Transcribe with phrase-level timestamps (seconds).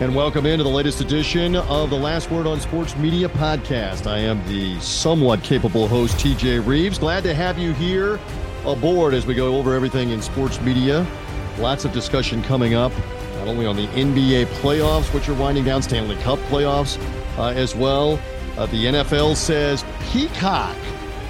[0.00, 4.08] and welcome into the latest edition of the Last Word on Sports Media podcast.
[4.08, 6.98] I am the somewhat capable host, TJ Rives.
[6.98, 8.18] Glad to have you here
[8.66, 11.06] aboard as we go over everything in sports media.
[11.58, 12.90] Lots of discussion coming up,
[13.36, 16.98] not only on the NBA playoffs, which are winding down, Stanley Cup playoffs
[17.38, 18.18] uh, as well.
[18.58, 20.76] Uh, the NFL says Peacock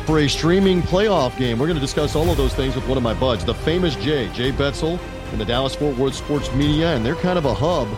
[0.07, 1.59] for a streaming playoff game.
[1.59, 3.95] We're going to discuss all of those things with one of my buds, the famous
[3.97, 4.99] Jay, Jay Betsill,
[5.33, 7.89] in the Dallas Fort Worth sports media, and they're kind of a hub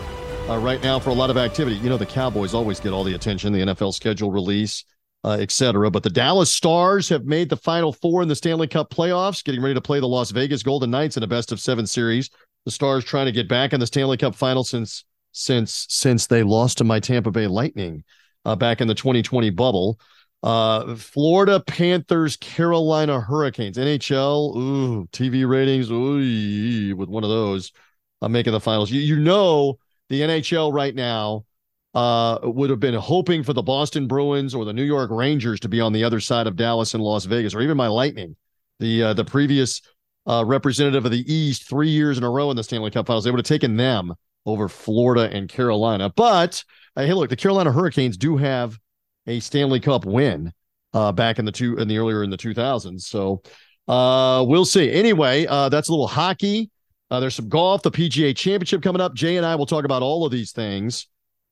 [0.49, 1.75] uh, right now for a lot of activity.
[1.77, 4.85] You know, the Cowboys always get all the attention, the NFL schedule release,
[5.23, 5.91] uh, et cetera.
[5.91, 9.61] But the Dallas Stars have made the final four in the Stanley Cup playoffs, getting
[9.61, 12.29] ready to play the Las Vegas Golden Knights in a best of seven series.
[12.65, 16.43] The Stars trying to get back in the Stanley Cup final since since since they
[16.43, 18.03] lost to my Tampa Bay Lightning
[18.45, 19.99] uh, back in the 2020 bubble.
[20.43, 27.73] Uh, Florida Panthers, Carolina Hurricanes, NHL, ooh, TV ratings, ooh, with one of those
[28.21, 28.91] uh, making the finals.
[28.91, 31.45] You, you know, the NHL right now
[31.93, 35.69] uh, would have been hoping for the Boston Bruins or the New York Rangers to
[35.69, 38.35] be on the other side of Dallas and Las Vegas, or even my Lightning,
[38.79, 39.81] the uh, the previous
[40.27, 43.23] uh, representative of the East three years in a row in the Stanley Cup Finals.
[43.23, 44.13] They would have taken them
[44.45, 46.11] over Florida and Carolina.
[46.15, 46.63] But
[46.95, 48.77] uh, hey, look, the Carolina Hurricanes do have
[49.25, 50.51] a Stanley Cup win
[50.93, 53.01] uh, back in the two in the earlier in the 2000s.
[53.01, 53.41] So
[53.87, 54.91] uh, we'll see.
[54.91, 56.69] Anyway, uh, that's a little hockey.
[57.09, 59.13] Uh, there's some golf, the PGA Championship coming up.
[59.13, 61.07] Jay and I will talk about all of these things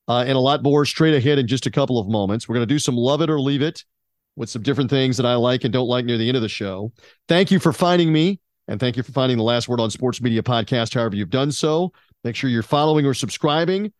[0.08, 2.48] uh, and a lot more straight ahead in just a couple of moments.
[2.48, 3.84] We're going to do some love it or leave it
[4.36, 6.48] with some different things that I like and don't like near the end of the
[6.48, 6.92] show.
[7.28, 8.40] Thank you for finding me.
[8.68, 11.52] And thank you for finding the last word on sports media podcast, however you've done
[11.52, 11.92] so.
[12.24, 13.92] Make sure you're following or subscribing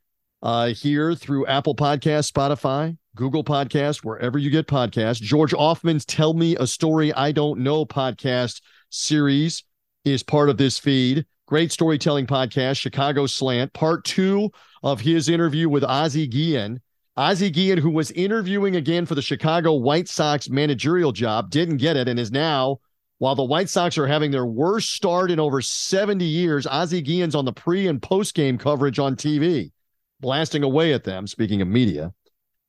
[0.42, 5.20] uh, here through Apple Podcast, Spotify, Google Podcast, wherever you get podcasts.
[5.20, 8.60] George Offman's Tell Me a Story I Don't Know podcast
[8.90, 9.64] series
[10.04, 11.24] is part of this feed.
[11.46, 14.50] Great storytelling podcast, Chicago Slant, part two
[14.82, 16.80] of his interview with Ozzie Guillen.
[17.16, 21.96] Ozzie Guillen, who was interviewing again for the Chicago White Sox managerial job, didn't get
[21.96, 22.80] it and is now,
[23.18, 27.36] while the White Sox are having their worst start in over 70 years, Ozzie Guillen's
[27.36, 29.70] on the pre and post game coverage on TV,
[30.18, 32.12] blasting away at them, speaking of media.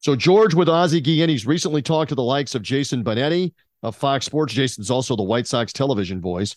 [0.01, 3.95] So, George with Ozzie Guillen, he's recently talked to the likes of Jason Benetti of
[3.95, 4.53] Fox Sports.
[4.53, 6.55] Jason's also the White Sox television voice.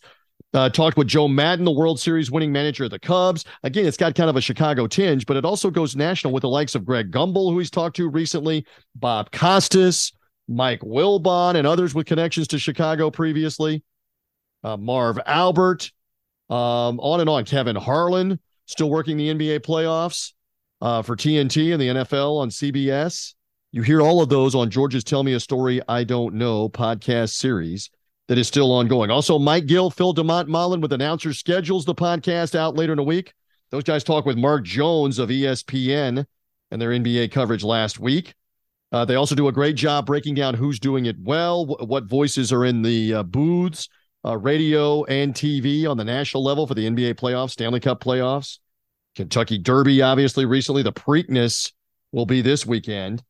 [0.53, 3.44] Uh, talked with Joe Maddon, the World Series winning manager of the Cubs.
[3.62, 6.49] Again, it's got kind of a Chicago tinge, but it also goes national with the
[6.49, 8.66] likes of Greg Gumbel, who he's talked to recently,
[8.97, 10.12] Bob Costas,
[10.49, 13.84] Mike Wilbon, and others with connections to Chicago previously.
[14.65, 15.93] Uh, Marv Albert,
[16.50, 17.44] um, on and on.
[17.44, 20.32] Kevin Harlan, still working the NBA playoffs
[20.81, 23.34] uh, for TNT and the NFL on CBS.
[23.71, 27.34] You hear all of those on George's Tell Me a Story I Don't Know podcast
[27.34, 27.88] series
[28.31, 29.11] that is still ongoing.
[29.11, 33.03] Also, Mike Gill, Phil DeMont Mullen with announcers schedules the podcast out later in the
[33.03, 33.35] week.
[33.71, 36.25] Those guys talk with Mark Jones of ESPN
[36.71, 38.35] and their NBA coverage last week.
[38.93, 42.53] Uh, they also do a great job breaking down who's doing it well, what voices
[42.53, 43.89] are in the uh, booths,
[44.25, 48.61] uh, radio and TV on the national level for the NBA playoffs, Stanley Cup playoffs,
[49.17, 50.85] Kentucky Derby, obviously, recently.
[50.85, 51.73] The Preakness
[52.12, 53.25] will be this weekend.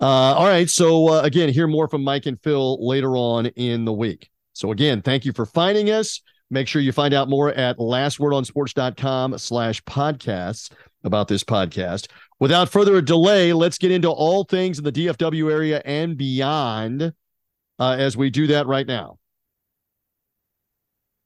[0.00, 0.70] Uh, all right.
[0.70, 4.29] So, uh, again, hear more from Mike and Phil later on in the week.
[4.60, 6.20] So, again, thank you for finding us.
[6.50, 10.70] Make sure you find out more at lastwordonsports.com slash podcasts
[11.02, 12.08] about this podcast.
[12.40, 17.14] Without further delay, let's get into all things in the DFW area and beyond
[17.78, 19.16] uh, as we do that right now.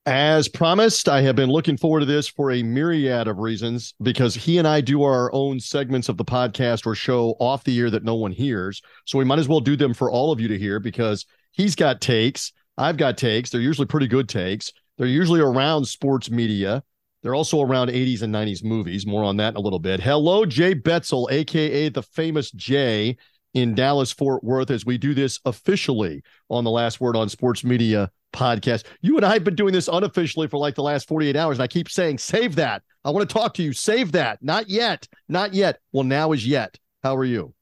[0.07, 4.37] As promised, I have been looking forward to this for a myriad of reasons because
[4.37, 7.91] he and I do our own segments of the podcast or show off the air
[7.91, 8.81] that no one hears.
[9.07, 11.75] So we might as well do them for all of you to hear because he's
[11.75, 12.53] got takes.
[12.77, 13.51] I've got takes.
[13.51, 14.73] They're usually pretty good takes.
[14.99, 16.83] They're usually around sports media.
[17.23, 19.07] They're also around 80s and 90s movies.
[19.07, 20.01] More on that in a little bit.
[20.01, 23.17] Hello, Jay Betsill, aka the famous Jay
[23.55, 27.65] in Dallas Fort Worth, as we do this officially on the last word on sports
[27.65, 28.85] media podcast.
[29.01, 31.63] You and I have been doing this unofficially for like the last 48 hours, and
[31.63, 32.83] I keep saying, save that.
[33.05, 33.73] I want to talk to you.
[33.73, 34.43] Save that.
[34.43, 35.07] Not yet.
[35.29, 35.79] Not yet.
[35.93, 36.79] Well, now is yet.
[37.03, 37.55] How are you?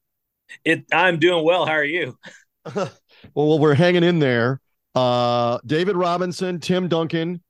[0.65, 1.65] It I'm doing well.
[1.65, 2.17] How are you?
[2.75, 2.89] well,
[3.33, 4.61] well, we're hanging in there.
[4.95, 7.41] Uh David Robinson, Tim Duncan,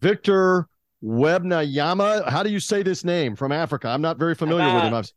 [0.00, 0.68] Victor
[1.02, 2.28] Wembanyama.
[2.28, 3.88] How do you say this name from Africa?
[3.88, 4.94] I'm not very familiar uh, with him.
[4.94, 5.12] I've...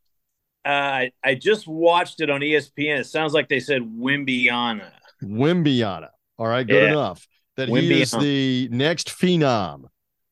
[0.64, 2.98] Uh, I just watched it on ESPN.
[2.98, 4.90] It sounds like they said Wimbiana.
[5.22, 6.08] Wimbiana.
[6.38, 6.90] All right, good yeah.
[6.90, 7.26] enough
[7.56, 9.84] that Wimby he is the next phenom.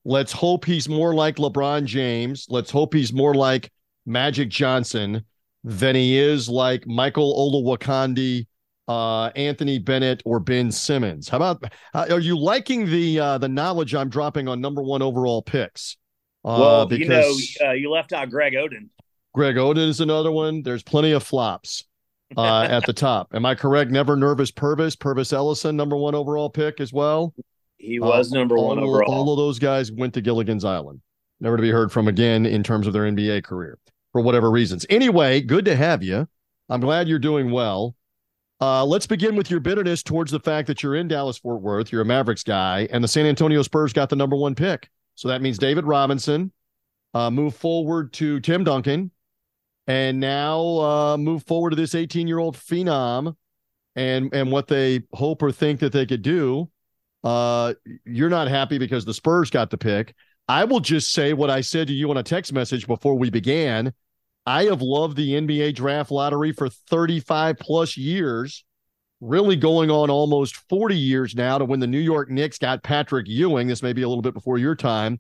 [0.04, 2.46] Let's hope he's more like LeBron James.
[2.50, 3.70] Let's hope he's more like
[4.04, 5.24] Magic Johnson
[5.62, 8.46] than he is like Michael Olowokandi,
[8.88, 11.28] uh, Anthony Bennett, or Ben Simmons.
[11.28, 11.64] How about?
[11.94, 15.96] Uh, are you liking the uh, the knowledge I'm dropping on number one overall picks?
[16.44, 17.56] Uh, well, because...
[17.58, 18.88] you know, uh, you left out Greg Oden.
[19.32, 20.62] Greg Oden is another one.
[20.62, 21.84] There's plenty of flops
[22.36, 23.34] uh, at the top.
[23.34, 23.90] Am I correct?
[23.90, 27.34] Never nervous Pervis, Pervis Ellison, number one overall pick as well.
[27.78, 29.12] He was uh, number one all, overall.
[29.12, 31.00] All of those guys went to Gilligan's Island,
[31.40, 33.78] never to be heard from again in terms of their NBA career
[34.12, 34.86] for whatever reasons.
[34.88, 36.28] Anyway, good to have you.
[36.68, 37.96] I'm glad you're doing well.
[38.64, 41.92] Uh, let's begin with your bitterness towards the fact that you're in Dallas Fort Worth.
[41.92, 44.88] You're a Mavericks guy, and the San Antonio Spurs got the number one pick.
[45.16, 46.50] So that means David Robinson
[47.12, 49.10] uh, move forward to Tim Duncan,
[49.86, 53.36] and now uh, move forward to this 18 year old phenom,
[53.96, 56.70] and and what they hope or think that they could do.
[57.22, 57.74] Uh,
[58.06, 60.14] you're not happy because the Spurs got the pick.
[60.48, 63.28] I will just say what I said to you on a text message before we
[63.28, 63.92] began.
[64.46, 68.64] I have loved the NBA draft lottery for 35 plus years,
[69.20, 73.26] really going on almost 40 years now to when the New York Knicks got Patrick
[73.26, 73.68] Ewing.
[73.68, 75.18] This may be a little bit before your time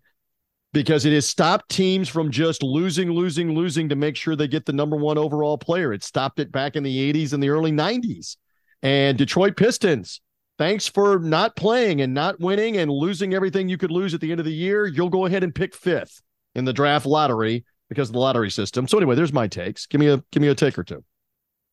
[0.74, 4.66] because it has stopped teams from just losing, losing, losing to make sure they get
[4.66, 5.92] the number one overall player.
[5.92, 8.36] It stopped it back in the 80s and the early 90s.
[8.82, 10.20] And Detroit Pistons,
[10.58, 14.30] thanks for not playing and not winning and losing everything you could lose at the
[14.30, 14.86] end of the year.
[14.86, 16.20] You'll go ahead and pick fifth
[16.54, 18.86] in the draft lottery because of the lottery system.
[18.88, 19.86] So anyway, there's my takes.
[19.86, 21.04] Give me a give me a take or two.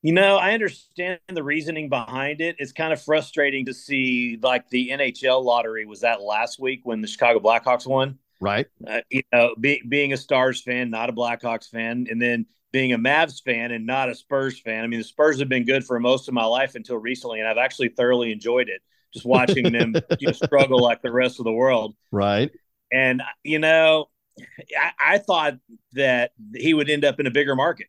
[0.03, 2.55] You know, I understand the reasoning behind it.
[2.57, 7.01] It's kind of frustrating to see like the NHL lottery was that last week when
[7.01, 8.17] the Chicago Blackhawks won.
[8.39, 8.65] Right.
[8.87, 12.93] Uh, you know, be, being a Stars fan, not a Blackhawks fan, and then being
[12.93, 14.83] a Mavs fan and not a Spurs fan.
[14.83, 17.47] I mean, the Spurs have been good for most of my life until recently, and
[17.47, 18.81] I've actually thoroughly enjoyed it
[19.13, 21.95] just watching them you know, struggle like the rest of the world.
[22.11, 22.51] Right.
[22.91, 24.07] And you know,
[24.39, 25.57] I, I, thought
[25.93, 27.87] that he would end up in a bigger market.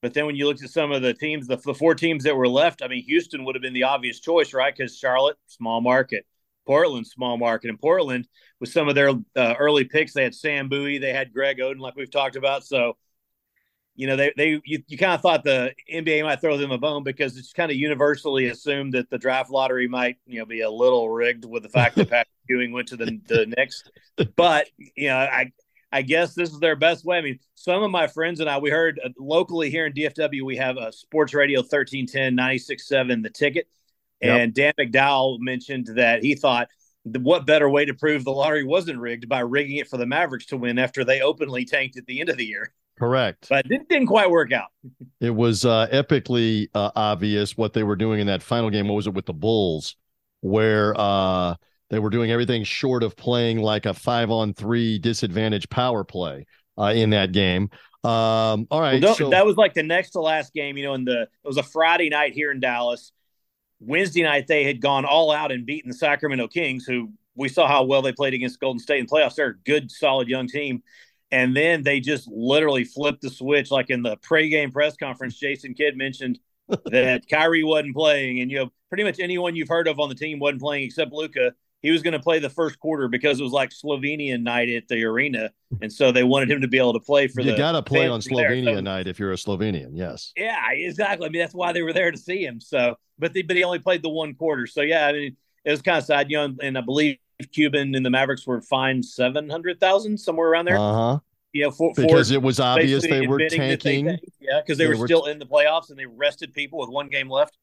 [0.00, 2.36] But then when you looked at some of the teams, the, the four teams that
[2.36, 4.74] were left, I mean, Houston would have been the obvious choice, right?
[4.76, 6.24] Because Charlotte, small market,
[6.66, 7.68] Portland, small market.
[7.68, 8.28] And Portland,
[8.60, 11.80] with some of their uh, early picks, they had Sam Bowie, they had Greg Oden,
[11.80, 12.64] like we've talked about.
[12.64, 12.96] So,
[13.96, 16.78] you know, they, they you, you kind of thought the NBA might throw them a
[16.78, 20.60] bone because it's kind of universally assumed that the draft lottery might, you know, be
[20.60, 23.82] a little rigged with the fact that Patrick Ewing went to the, the Knicks.
[24.36, 25.50] But, you know, I,
[25.90, 27.18] I guess this is their best way.
[27.18, 30.42] I mean, some of my friends and I, we heard uh, locally here in DFW,
[30.42, 33.68] we have a sports radio 1310 967 the ticket.
[34.20, 34.40] Yep.
[34.40, 36.68] And Dan McDowell mentioned that he thought
[37.04, 40.46] what better way to prove the lottery wasn't rigged by rigging it for the Mavericks
[40.46, 42.72] to win after they openly tanked at the end of the year.
[42.98, 43.46] Correct.
[43.48, 44.68] But it didn't quite work out.
[45.20, 48.88] it was uh, epically uh, obvious what they were doing in that final game.
[48.88, 49.96] What was it with the Bulls,
[50.40, 51.54] where uh,
[51.90, 56.46] they were doing everything short of playing like a five on three disadvantage power play
[56.78, 57.70] uh, in that game.
[58.04, 59.02] Um, all right.
[59.02, 61.28] Well, so- that was like the next to last game, you know, in the, it
[61.44, 63.12] was a Friday night here in Dallas.
[63.80, 67.68] Wednesday night, they had gone all out and beaten the Sacramento Kings, who we saw
[67.68, 69.36] how well they played against Golden State in the playoffs.
[69.36, 70.82] They're a good, solid young team.
[71.30, 73.70] And then they just literally flipped the switch.
[73.70, 76.38] Like in the pregame press conference, Jason Kidd mentioned
[76.86, 80.14] that Kyrie wasn't playing, and you know, pretty much anyone you've heard of on the
[80.14, 81.52] team wasn't playing except Luka
[81.82, 84.88] he was going to play the first quarter because it was like Slovenian night at
[84.88, 87.52] the arena, and so they wanted him to be able to play for you the.
[87.52, 89.90] You got to play on Slovenia so, night if you're a Slovenian.
[89.92, 90.32] Yes.
[90.36, 91.26] Yeah, exactly.
[91.26, 92.60] I mean, that's why they were there to see him.
[92.60, 94.66] So, but they, but he only played the one quarter.
[94.66, 96.54] So yeah, I mean, it was kind of sad, you know.
[96.60, 97.18] And I believe
[97.52, 100.78] Cuban and the Mavericks were fined seven hundred thousand somewhere around there.
[100.78, 101.18] Uh huh.
[101.52, 104.06] Yeah, you know, for, because for it was obvious they were tanking.
[104.06, 106.78] They, yeah, because they, they, were, were still in the playoffs and they rested people
[106.78, 107.56] with one game left.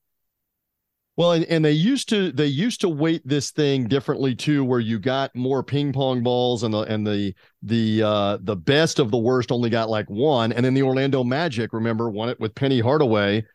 [1.18, 4.82] Well, and, and they used to they used to weight this thing differently too, where
[4.82, 9.12] you got more ping pong balls and the and the the uh the best of
[9.12, 10.52] the worst only got like one.
[10.52, 13.46] And then the Orlando Magic, remember, won it with Penny Hardaway.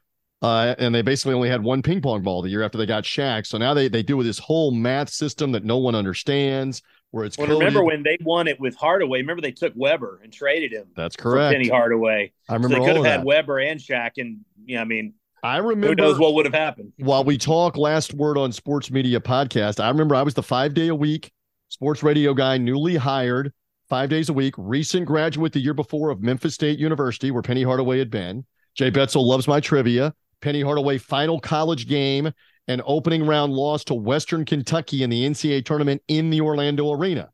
[0.43, 3.05] Uh, and they basically only had one ping pong ball the year after they got
[3.05, 3.47] Shaq.
[3.47, 6.81] So now they they do with this whole math system that no one understands.
[7.11, 9.19] Where it's well, remember when they won it with Hardaway?
[9.19, 10.87] Remember they took Webber and traded him.
[10.97, 11.53] That's correct.
[11.53, 12.33] Penny Hardaway.
[12.49, 12.77] I remember.
[12.77, 13.27] So they could have had that.
[13.27, 15.13] Webber and Shaq, and you know, I mean,
[15.43, 16.93] I remember who knows what would have happened.
[16.99, 20.75] While we talk last word on sports media podcast, I remember I was the five
[20.75, 21.33] day a week
[21.71, 23.53] sports radio guy, newly hired,
[23.89, 27.63] five days a week, recent graduate the year before of Memphis State University, where Penny
[27.63, 28.45] Hardaway had been.
[28.75, 30.13] Jay Betsill loves my trivia.
[30.41, 32.33] Penny Hardaway final college game
[32.69, 37.31] and opening round loss to Western Kentucky in the NCAA tournament in the Orlando Arena.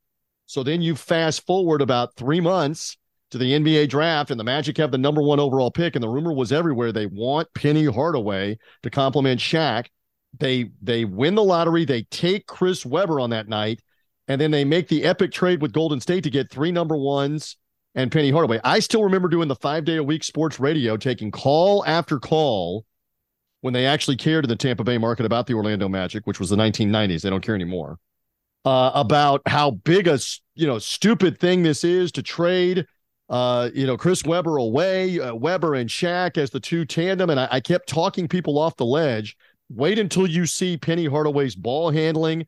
[0.47, 2.97] So then you fast forward about three months
[3.31, 5.97] to the NBA draft, and the Magic have the number one overall pick.
[5.97, 9.87] And the rumor was everywhere they want Penny Hardaway to complement Shaq.
[10.39, 11.85] They they win the lottery.
[11.85, 13.81] They take Chris Webber on that night,
[14.29, 17.57] and then they make the epic trade with Golden State to get three number ones
[17.95, 18.61] and Penny Hardaway.
[18.63, 22.85] I still remember doing the five day a week sports radio, taking call after call
[23.63, 26.51] when they actually cared in the Tampa Bay market about the Orlando Magic, which was
[26.51, 27.23] the 1990s.
[27.23, 27.99] They don't care anymore.
[28.65, 30.19] Uh, about how big a
[30.55, 32.85] you know stupid thing this is to trade
[33.29, 37.31] uh, you know, Chris Webber away, uh, Webber and Shaq as the two tandem.
[37.31, 39.37] And I, I kept talking people off the ledge.
[39.69, 42.47] Wait until you see Penny Hardaway's ball handling,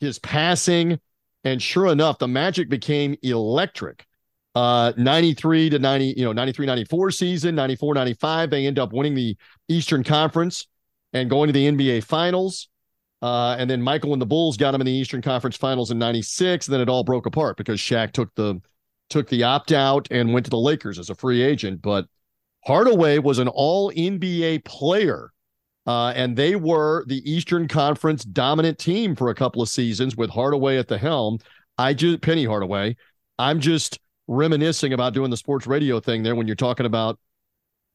[0.00, 0.98] his passing.
[1.44, 4.04] And sure enough, the magic became electric.
[4.56, 8.50] Uh, 93 to 90, you know, 93 94 season, 94 95.
[8.50, 9.36] They end up winning the
[9.68, 10.66] Eastern Conference
[11.12, 12.68] and going to the NBA Finals.
[13.22, 15.98] Uh, and then Michael and the Bulls got him in the Eastern Conference Finals in
[15.98, 16.66] '96.
[16.66, 18.60] Then it all broke apart because Shaq took the
[19.08, 21.82] took the opt out and went to the Lakers as a free agent.
[21.82, 22.06] But
[22.64, 25.32] Hardaway was an All NBA player,
[25.86, 30.30] uh, and they were the Eastern Conference dominant team for a couple of seasons with
[30.30, 31.38] Hardaway at the helm.
[31.78, 32.96] I just Penny Hardaway.
[33.38, 33.98] I'm just
[34.28, 37.18] reminiscing about doing the sports radio thing there when you're talking about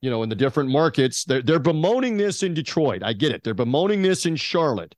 [0.02, 3.44] you know in the different markets they're, they're bemoaning this in detroit i get it
[3.44, 4.96] they're bemoaning this in charlotte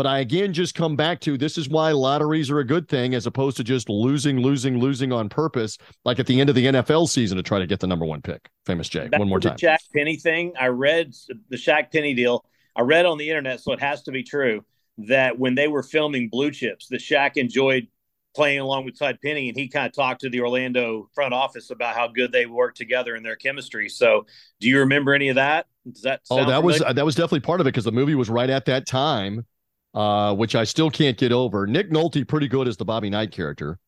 [0.00, 3.14] but I again just come back to this is why lotteries are a good thing
[3.14, 5.76] as opposed to just losing, losing, losing on purpose,
[6.06, 8.22] like at the end of the NFL season to try to get the number one
[8.22, 8.48] pick.
[8.64, 9.56] Famous Jay, Back one more time.
[9.60, 10.54] The Shaq Penny thing.
[10.58, 11.12] I read
[11.50, 12.46] the Shaq Penny deal.
[12.74, 14.64] I read on the internet, so it has to be true
[14.96, 17.86] that when they were filming Blue Chips, that Shaq enjoyed
[18.34, 21.68] playing along with Todd Penny, and he kind of talked to the Orlando front office
[21.68, 23.90] about how good they worked together and their chemistry.
[23.90, 24.24] So,
[24.60, 25.66] do you remember any of that?
[25.92, 26.22] Does that?
[26.30, 26.64] oh, that familiar?
[26.64, 29.44] was that was definitely part of it because the movie was right at that time
[29.94, 31.66] uh, which I still can't get over.
[31.66, 33.78] Nick Nolte pretty good as the Bobby Knight character,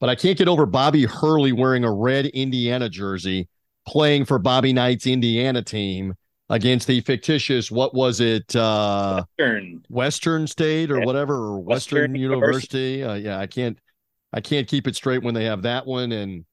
[0.00, 3.48] but I can't get over Bobby Hurley wearing a red Indiana jersey,
[3.86, 6.14] playing for Bobby Knight's Indiana team
[6.48, 11.04] against the fictitious what was it uh Western Western State or yeah.
[11.04, 12.78] whatever or Western, Western University.
[12.78, 13.04] University.
[13.04, 13.78] Uh, yeah, I can't
[14.32, 16.44] I can't keep it straight when they have that one and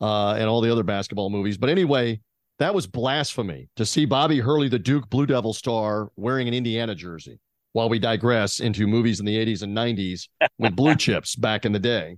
[0.00, 1.58] uh and all the other basketball movies.
[1.58, 2.20] But anyway,
[2.60, 6.94] that was blasphemy to see Bobby Hurley, the Duke Blue Devil star, wearing an Indiana
[6.94, 7.40] jersey
[7.72, 11.72] while we digress into movies in the 80s and 90s with blue chips back in
[11.72, 12.16] the day.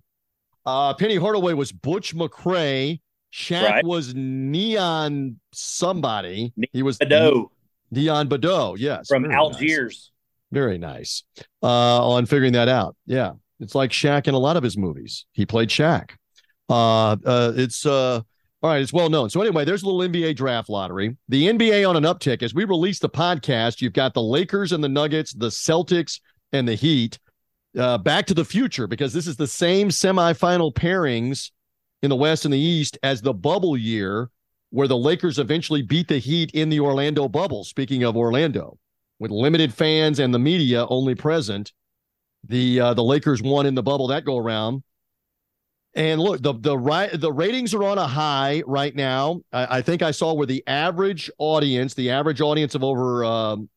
[0.64, 3.00] Uh, Penny Hardaway was Butch McRae.
[3.32, 3.84] Shaq right.
[3.84, 6.52] was Neon somebody.
[6.72, 7.50] He was Boudeaux.
[7.90, 9.08] Neon Boudeaux, yes.
[9.08, 10.10] From Algiers.
[10.10, 10.10] Nice.
[10.52, 11.24] Very nice.
[11.62, 12.94] Uh, on figuring that out.
[13.06, 13.32] Yeah.
[13.60, 15.24] It's like Shaq in a lot of his movies.
[15.32, 16.10] He played Shaq.
[16.68, 18.20] Uh, uh, it's uh,
[18.62, 19.28] all right, it's well known.
[19.28, 21.16] So anyway, there's a little NBA draft lottery.
[21.28, 22.42] The NBA on an uptick.
[22.42, 26.20] As we release the podcast, you've got the Lakers and the Nuggets, the Celtics
[26.52, 27.18] and the Heat.
[27.76, 31.50] Uh, back to the future because this is the same semifinal pairings
[32.02, 34.30] in the West and the East as the bubble year,
[34.70, 37.64] where the Lakers eventually beat the Heat in the Orlando bubble.
[37.64, 38.78] Speaking of Orlando,
[39.18, 41.72] with limited fans and the media only present,
[42.46, 44.82] the uh, the Lakers won in the bubble that go around.
[45.94, 49.42] And look, the the the ratings are on a high right now.
[49.52, 53.68] I, I, think I saw where the average audience, the average audience of over um,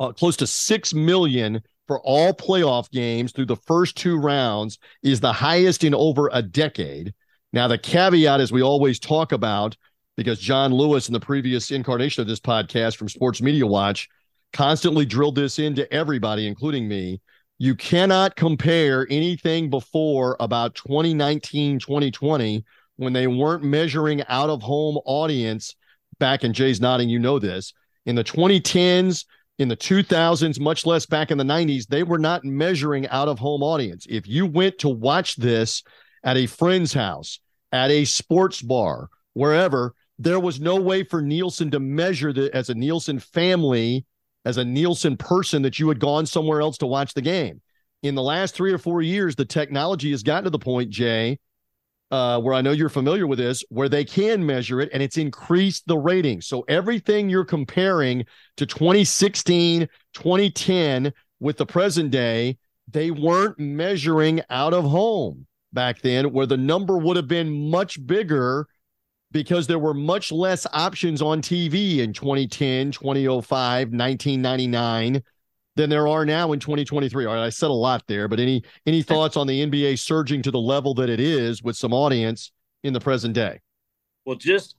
[0.00, 5.20] uh, close to six million for all playoff games through the first two rounds is
[5.20, 7.14] the highest in over a decade.
[7.52, 9.76] Now, the caveat, as we always talk about,
[10.16, 14.08] because Jon Lewis in the previous incarnation of this podcast from Sports Media Watch
[14.52, 17.20] constantly drilled this into everybody, including me
[17.58, 22.64] you cannot compare anything before about 2019, 2020
[22.96, 25.74] when they weren't measuring out of home audience
[26.18, 27.72] back in Jay's nodding, you know this.
[28.06, 29.24] In the 2010s,
[29.58, 33.38] in the 2000s, much less back in the 90s, they were not measuring out of
[33.38, 34.06] home audience.
[34.08, 35.82] If you went to watch this
[36.24, 37.40] at a friend's house,
[37.72, 42.70] at a sports bar, wherever, there was no way for Nielsen to measure that as
[42.70, 44.06] a Nielsen family
[44.46, 47.60] as a Nielsen person that you had gone somewhere else to watch the game.
[48.04, 51.40] In the last three or four years, the technology has gotten to the point, Jay,
[52.12, 55.18] uh, where I know you're familiar with this, where they can measure it and it's
[55.18, 56.46] increased the ratings.
[56.46, 58.24] So everything you're comparing
[58.56, 66.32] to 2016, 2010 with the present day, they weren't measuring out of home back then,
[66.32, 68.68] where the number would have been much bigger
[69.32, 75.22] because there were much less options on TV in 2010, 2005, 1999
[75.76, 77.26] than there are now in 2023.
[77.26, 80.42] All right, I said a lot there, but any any thoughts on the NBA surging
[80.42, 82.50] to the level that it is with some audience
[82.82, 83.60] in the present day?
[84.24, 84.76] Well, just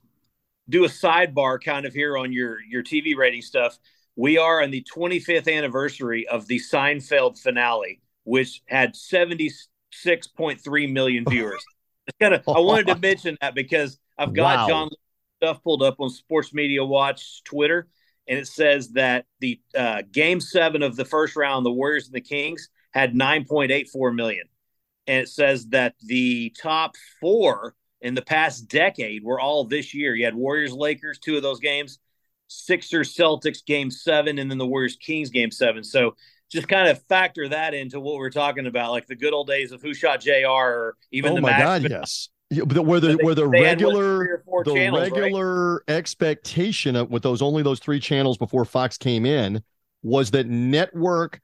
[0.68, 3.78] do a sidebar kind of here on your your TV rating stuff.
[4.16, 11.64] We are on the 25th anniversary of the Seinfeld finale, which had 76.3 million viewers.
[12.20, 14.68] kind of I wanted to mention that because I've got wow.
[14.68, 14.90] John
[15.38, 17.88] stuff pulled up on Sports Media Watch Twitter,
[18.26, 22.14] and it says that the uh, game seven of the first round, the Warriors and
[22.14, 24.46] the Kings, had 9.84 million.
[25.06, 30.14] And it says that the top four in the past decade were all this year.
[30.14, 31.98] You had Warriors, Lakers, two of those games,
[32.48, 35.84] Sixers, Celtics, game seven, and then the Warriors, Kings, game seven.
[35.84, 36.16] So
[36.50, 39.70] just kind of factor that into what we're talking about, like the good old days
[39.72, 43.14] of who shot JR or even oh the my God, yes Yeah, where the they,
[43.16, 45.96] where the regular the channels, regular right?
[45.96, 49.62] expectation of, with those only those three channels before Fox came in
[50.02, 51.40] was that network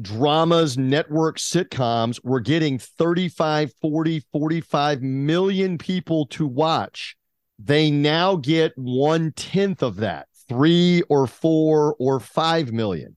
[0.00, 7.16] dramas, network sitcoms were getting 35, 40, 45 million people to watch.
[7.58, 13.16] They now get one tenth of that, three or four or five million.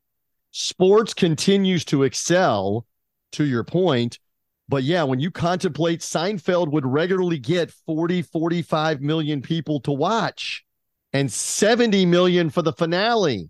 [0.52, 2.86] Sports continues to excel,
[3.34, 4.20] to your point,
[4.72, 10.64] but yeah, when you contemplate Seinfeld would regularly get 40, 45 million people to watch
[11.12, 13.50] and 70 million for the finale.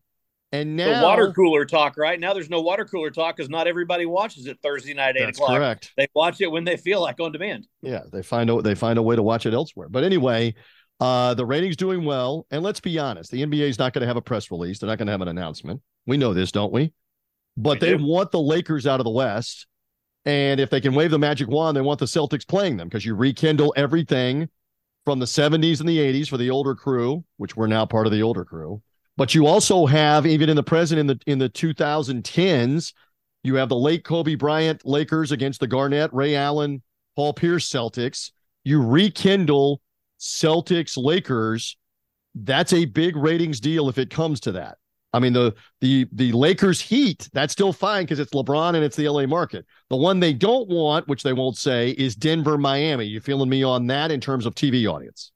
[0.52, 2.20] And now the water cooler talk, right?
[2.20, 5.52] Now there's no water cooler talk because not everybody watches it Thursday night, eight o'clock.
[5.52, 5.94] Correct.
[5.96, 7.68] They watch it when they feel like on demand.
[7.84, 9.90] Yeah, they find a they find a way to watch it elsewhere.
[9.90, 10.56] But anyway,
[11.00, 12.48] uh, the ratings doing well.
[12.50, 14.80] And let's be honest, the NBA is not going to have a press release.
[14.80, 15.82] They're not going to have an announcement.
[16.08, 16.92] We know this, don't we?
[17.56, 18.04] But we they do.
[18.04, 19.68] want the Lakers out of the West.
[20.26, 23.06] And if they can wave the magic wand, they want the Celtics playing them because
[23.06, 24.50] you rekindle everything
[25.04, 28.14] from the 70s and the 80s for the older crew, which we're now part of
[28.14, 28.82] the older crew.
[29.18, 32.94] But you also have, even in the present, in the in the 2010s,
[33.44, 36.82] you have the late Kobe Bryant Lakers against the Garnett, Ray Allen,
[37.16, 38.32] Paul Pierce Celtics.
[38.64, 39.82] You rekindle
[40.20, 41.78] Celtics Lakers.
[42.36, 44.78] That's a big ratings deal if it comes to that.
[45.14, 48.96] I mean, the the the Lakers Heat, that's still fine because it's LeBron and it's
[48.96, 49.66] the LA market.
[49.90, 53.06] The one they don't want, which they won't say, is Denver Miami.
[53.06, 55.32] You feeling me on that in terms of TV audience?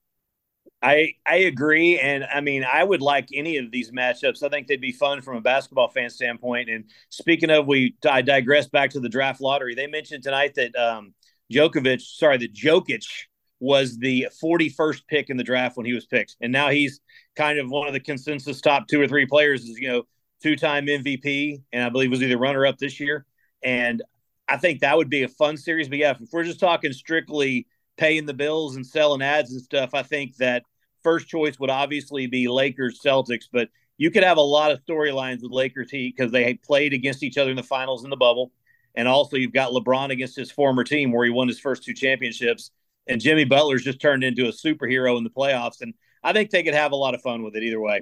[0.82, 4.44] I I agree, and I mean I would like any of these matchups.
[4.44, 6.70] I think they'd be fun from a basketball fan standpoint.
[6.70, 9.76] And speaking of, we I digress back to the draft lottery.
[9.76, 11.14] They mentioned tonight that um,
[11.52, 13.06] Djokovic, sorry, that Jokic
[13.66, 17.02] was the 41st pick in the draft when he was picked, and now he's
[17.36, 19.64] kind of one of the consensus top two or three players.
[19.64, 20.04] Is you know
[20.42, 23.26] two time MVP, and I believe was either runner up this year.
[23.64, 24.04] And
[24.48, 25.90] I think that would be a fun series.
[25.90, 27.68] But yeah, if we're just talking strictly
[27.98, 30.64] paying the bills and selling ads and stuff, I think that
[31.04, 33.46] first choice would obviously be Lakers Celtics.
[33.52, 37.24] But you could have a lot of storylines with Lakers Heat because they played against
[37.24, 38.52] each other in the finals in the bubble.
[38.94, 41.94] And also, you've got LeBron against his former team where he won his first two
[41.94, 42.72] championships.
[43.08, 45.82] And Jimmy Butler's just turned into a superhero in the playoffs.
[45.82, 48.02] And I think they could have a lot of fun with it either way.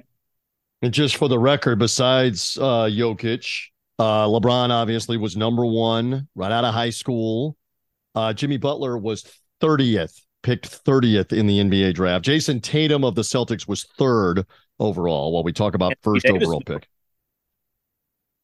[0.82, 6.52] And just for the record, besides uh, Jokic, uh, LeBron obviously was number one right
[6.52, 7.56] out of high school.
[8.14, 9.24] Uh, Jimmy Butler was
[9.60, 12.24] 30th, picked 30th in the NBA draft.
[12.24, 14.46] Jayson Tatum of the Celtics was third
[14.78, 16.88] overall while we talk about Anthony first Davis, overall pick.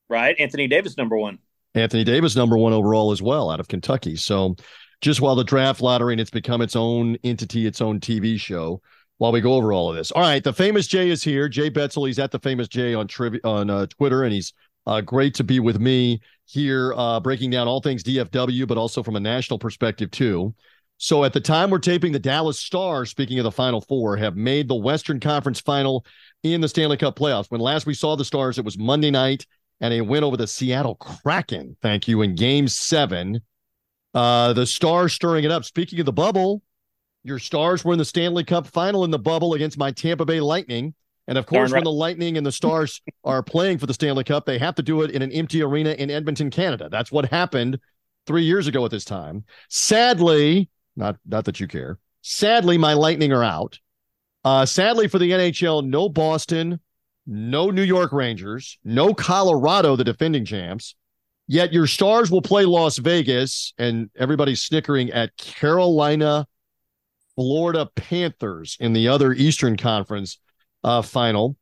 [0.08, 0.36] Right.
[0.38, 1.38] Anthony Davis, number one.
[1.74, 4.16] Anthony Davis, number one overall as well out of Kentucky.
[4.16, 4.56] So
[5.00, 8.80] just while the draft lottery and it's become its own entity, its own TV show
[9.18, 10.10] while we go over all of this.
[10.12, 11.48] All right, the famous Jay is here.
[11.48, 12.06] Jay Betsill.
[12.06, 14.52] He's at the famous Jay on trivia on uh, Twitter, and he's
[14.86, 19.02] uh, great to be with me here, uh, breaking down all things DFW, but also
[19.02, 20.54] from a national perspective too.
[20.96, 24.36] So at the time we're taping, the Dallas Stars, speaking of the Final Four, have
[24.36, 26.04] made the Western Conference Final
[26.42, 27.50] in the Stanley Cup playoffs.
[27.50, 29.46] When last we saw the Stars, it was Monday night,
[29.80, 31.76] and a win over the Seattle Kraken.
[31.80, 33.40] Thank you in Game Seven.
[34.14, 35.64] Uh, the Stars stirring it up.
[35.64, 36.62] Speaking of the bubble,
[37.22, 40.40] your Stars were in the Stanley Cup final in the bubble against my Tampa Bay
[40.40, 40.94] Lightning.
[41.28, 41.78] And of course, right.
[41.78, 44.82] when the Lightning and the Stars are playing for the Stanley Cup, they have to
[44.82, 46.88] do it in an empty arena in Edmonton, Canada.
[46.90, 47.78] That's what happened
[48.26, 49.44] three years ago at this time.
[49.68, 51.98] Sadly, not not that you care.
[52.22, 53.78] Sadly, my Lightning are out.
[54.44, 56.80] Uh, sadly for the NHL, no Boston,
[57.26, 60.94] no New York Rangers, no Colorado, the defending champs.
[61.50, 66.46] Yet your Stars will play Las Vegas, and everybody's snickering at Carolina
[67.34, 70.38] Florida Panthers in the other Eastern Conference
[70.84, 71.56] uh, final.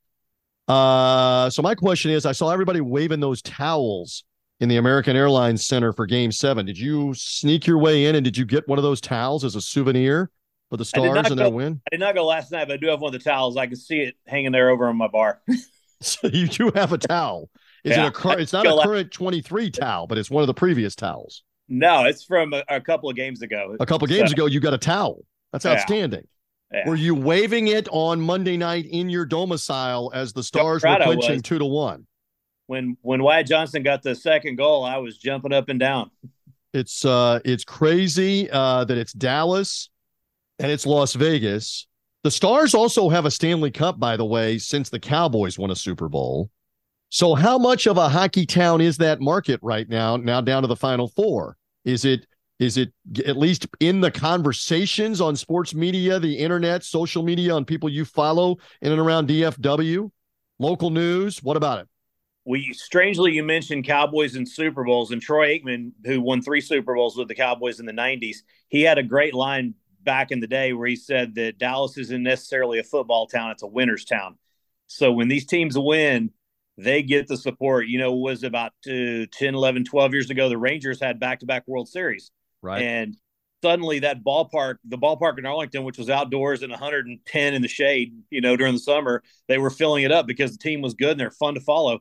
[0.68, 4.24] Uh, so my question is, I saw everybody waving those towels
[4.60, 6.66] in the American Airlines Center for Game Seven.
[6.66, 9.56] Did you sneak your way in and did you get one of those towels as
[9.56, 10.30] a souvenir
[10.68, 11.80] for the Stars and go, their win?
[11.86, 13.56] I did not go last night, but I do have one of the towels.
[13.56, 15.40] I can see it hanging there over on my bar.
[16.02, 17.48] so you do have a towel.
[17.88, 20.46] Is yeah, it a It's not a current twenty three towel, but it's one of
[20.46, 21.42] the previous towels.
[21.68, 23.76] No, it's from a, a couple of games ago.
[23.80, 25.24] A couple of games so, ago, you got a towel.
[25.52, 26.26] That's outstanding.
[26.72, 26.78] Yeah.
[26.80, 26.88] Yeah.
[26.88, 31.40] Were you waving it on Monday night in your domicile as the Stars were clinching
[31.40, 32.06] two to one?
[32.66, 36.10] When when Wyatt Johnston got the second goal, I was jumping up and down.
[36.74, 39.88] It's uh it's crazy uh that it's Dallas
[40.58, 41.86] and it's Las Vegas.
[42.24, 45.76] The Stars also have a Stanley Cup, by the way, since the Cowboys won a
[45.76, 46.50] Super Bowl.
[47.10, 50.16] So how much of a hockey town is that market right now?
[50.16, 51.56] Now down to the final four.
[51.84, 52.26] Is it
[52.58, 52.92] is it
[53.24, 58.04] at least in the conversations on sports media, the internet, social media, on people you
[58.04, 60.10] follow in and around DFW,
[60.58, 61.42] local news?
[61.42, 61.88] What about it?
[62.44, 66.94] We strangely you mentioned Cowboys and Super Bowls, and Troy Aikman, who won three Super
[66.94, 70.46] Bowls with the Cowboys in the '90s, he had a great line back in the
[70.46, 74.36] day where he said that Dallas isn't necessarily a football town; it's a winner's town.
[74.88, 76.32] So when these teams win,
[76.78, 77.88] they get the support.
[77.88, 81.46] You know, was about uh, 10, 11, 12 years ago, the Rangers had back to
[81.46, 82.30] back World Series.
[82.62, 82.82] Right.
[82.82, 83.16] And
[83.62, 88.14] suddenly that ballpark, the ballpark in Arlington, which was outdoors and 110 in the shade,
[88.30, 91.12] you know, during the summer, they were filling it up because the team was good
[91.12, 91.98] and they're fun to follow.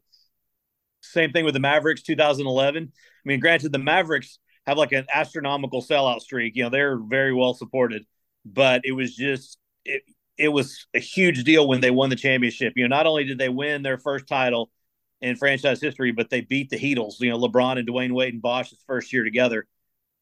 [1.01, 2.91] Same thing with the Mavericks 2011.
[2.93, 6.55] I mean, granted, the Mavericks have like an astronomical sellout streak.
[6.55, 8.03] You know, they're very well supported,
[8.45, 10.03] but it was just, it,
[10.38, 12.73] it was a huge deal when they won the championship.
[12.76, 14.69] You know, not only did they win their first title
[15.21, 17.19] in franchise history, but they beat the Heatles.
[17.19, 19.67] You know, LeBron and Dwyane Wade and Bosh's first year together,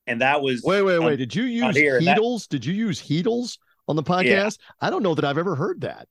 [0.07, 1.13] and that was wait, wait, wait.
[1.13, 2.47] Um, did you use Heatles?
[2.47, 4.57] That, did you use Heatles on the podcast?
[4.59, 4.71] Yeah.
[4.81, 6.07] I don't know that I've ever heard that.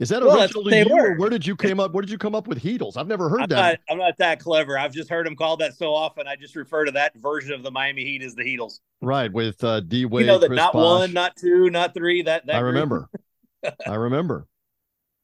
[0.00, 1.92] Is that well, original to you, where did you came up?
[1.92, 2.96] Where did you come up with Heatles?
[2.96, 3.56] I've never heard I'm that.
[3.56, 4.76] Not, I'm not that clever.
[4.76, 6.26] I've just heard them called that so often.
[6.26, 8.80] I just refer to that version of the Miami Heat as the Heatles.
[9.00, 10.26] Right, with uh, D Wade.
[10.26, 11.00] You know that Chris not Bosh.
[11.00, 12.22] one, not two, not three.
[12.22, 13.08] That, that I remember.
[13.86, 14.46] I remember.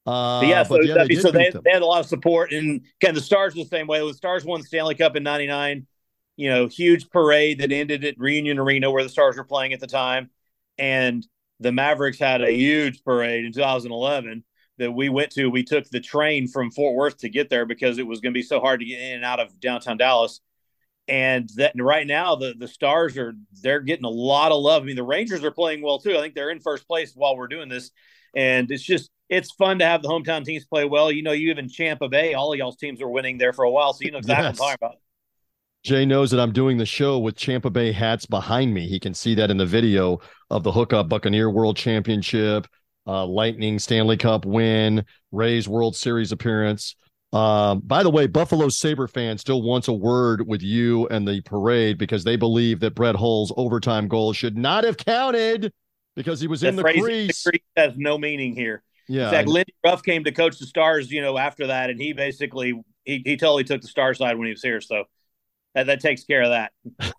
[0.05, 3.15] Uh, yeah, so, yeah, they, so they, they, had a lot of support, and kind
[3.15, 3.99] of the Stars the same way.
[3.99, 5.85] The Stars won the Stanley Cup in '99.
[6.37, 9.79] You know, huge parade that ended at Reunion Arena where the Stars were playing at
[9.79, 10.31] the time,
[10.79, 11.25] and
[11.59, 14.43] the Mavericks had a huge parade in 2011
[14.79, 15.51] that we went to.
[15.51, 18.37] We took the train from Fort Worth to get there because it was going to
[18.37, 20.41] be so hard to get in and out of downtown Dallas.
[21.07, 24.81] And that right now the the Stars are they're getting a lot of love.
[24.81, 26.17] I mean, the Rangers are playing well too.
[26.17, 27.91] I think they're in first place while we're doing this
[28.35, 31.11] and it's just it's fun to have the hometown teams play well.
[31.11, 33.71] You know, you even Champa Bay, all of y'all's teams were winning there for a
[33.71, 34.59] while, so you know exactly yes.
[34.59, 34.97] what I'm talking about.
[35.83, 38.87] Jay knows that I'm doing the show with Champa Bay hats behind me.
[38.87, 40.19] He can see that in the video
[40.51, 42.67] of the hookup Buccaneer World Championship,
[43.07, 46.95] uh, Lightning Stanley Cup win, Rays World Series appearance.
[47.33, 51.41] Um, by the way, Buffalo Sabre fan still wants a word with you and the
[51.41, 55.71] parade because they believe that Brett Hull's overtime goal should not have counted
[56.15, 57.43] because he was the in the crease.
[57.43, 57.61] the crease.
[57.75, 58.83] has no meaning here.
[59.07, 59.25] Yeah.
[59.25, 62.13] In fact, Lindy Ruff came to coach the Stars, you know, after that, and he
[62.13, 64.81] basically he, he totally took the Star side when he was here.
[64.81, 65.05] So
[65.75, 66.71] that, that takes care of that.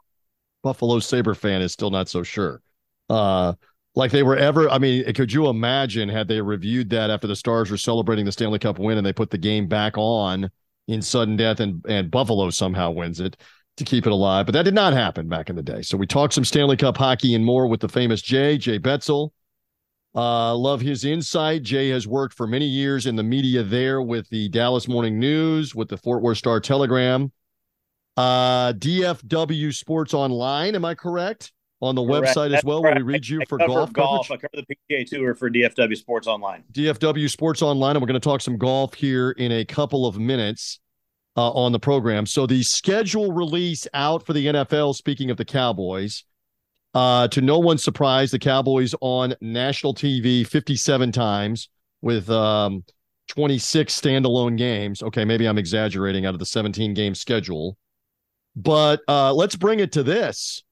[0.63, 2.63] Buffalo Sabre fan is still not so sure.
[3.11, 3.55] Uh,
[3.95, 4.71] like they were ever.
[4.71, 8.33] I mean, could you imagine had they reviewed that after the Stars were celebrating the
[8.33, 10.51] Stanley Cup win and they put the game back on
[10.89, 13.37] in sudden death and and Buffalo somehow wins it?
[13.79, 14.45] To keep it alive.
[14.45, 15.81] But that did not happen back in the day.
[15.81, 19.31] So we talked some Stanley Cup hockey and more with the famous Jay, Jay Betsill.
[20.15, 21.63] Uh, love his insight.
[21.63, 25.75] Jay has worked for many years in the media there with the Dallas Morning News,
[25.75, 27.33] with the Fort Worth Star Telegram,
[28.19, 30.75] uh, DFW Sports Online.
[30.75, 31.53] Am I correct?
[31.81, 32.37] On the correct.
[32.37, 32.97] website That's as well, correct.
[32.99, 33.93] where we read you I for golf.
[33.93, 34.29] Golf.
[34.29, 34.45] Coverage.
[34.45, 36.63] I cover the PGA Tour for DFW Sports Online.
[36.73, 40.19] DFW Sports Online, and we're going to talk some golf here in a couple of
[40.19, 40.79] minutes
[41.37, 42.27] uh, on the program.
[42.27, 44.95] So the schedule release out for the NFL.
[44.95, 46.25] Speaking of the Cowboys,
[46.95, 51.69] uh, to no one's surprise, the Cowboys on national TV 57 times
[52.03, 52.85] with um,
[53.29, 55.03] 26 standalone games.
[55.03, 57.79] Okay, maybe I'm exaggerating out of the 17 game schedule,
[58.55, 60.63] but uh, let's bring it to this.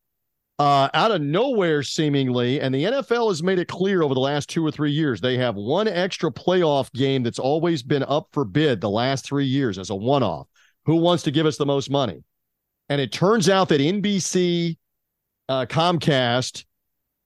[0.58, 4.50] Uh, out of nowhere, seemingly, and the NFL has made it clear over the last
[4.50, 8.44] two or three years they have one extra playoff game that's always been up for
[8.44, 10.49] bid the last three years as a one off
[10.84, 12.22] who wants to give us the most money?
[12.88, 14.76] And it turns out that NBC,
[15.48, 16.64] uh, Comcast,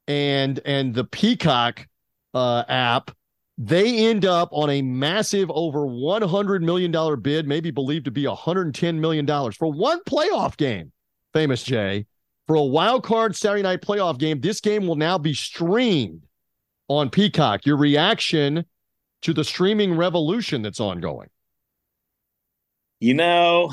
[0.07, 1.87] and and the Peacock
[2.35, 3.11] uh, app,
[3.57, 8.11] they end up on a massive over one hundred million dollar bid, maybe believed to
[8.11, 10.93] be one hundred ten million dollars for one playoff game.
[11.33, 12.07] Famous Jay
[12.47, 14.41] for a wild card Saturday night playoff game.
[14.41, 16.27] This game will now be streamed
[16.89, 17.65] on Peacock.
[17.65, 18.65] Your reaction
[19.23, 21.29] to the streaming revolution that's ongoing?
[23.01, 23.71] You know,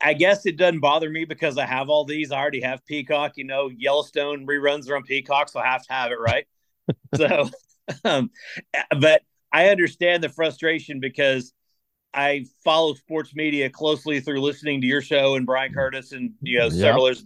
[0.00, 2.32] I guess it doesn't bother me because I have all these.
[2.32, 3.32] I already have Peacock.
[3.36, 6.46] You know, Yellowstone reruns are on Peacock, so I have to have it, right?
[7.16, 7.48] so,
[8.04, 8.30] um,
[9.00, 11.52] but I understand the frustration because
[12.12, 16.58] I follow sports media closely through listening to your show and Bryan Curtis and you
[16.58, 17.24] know several others,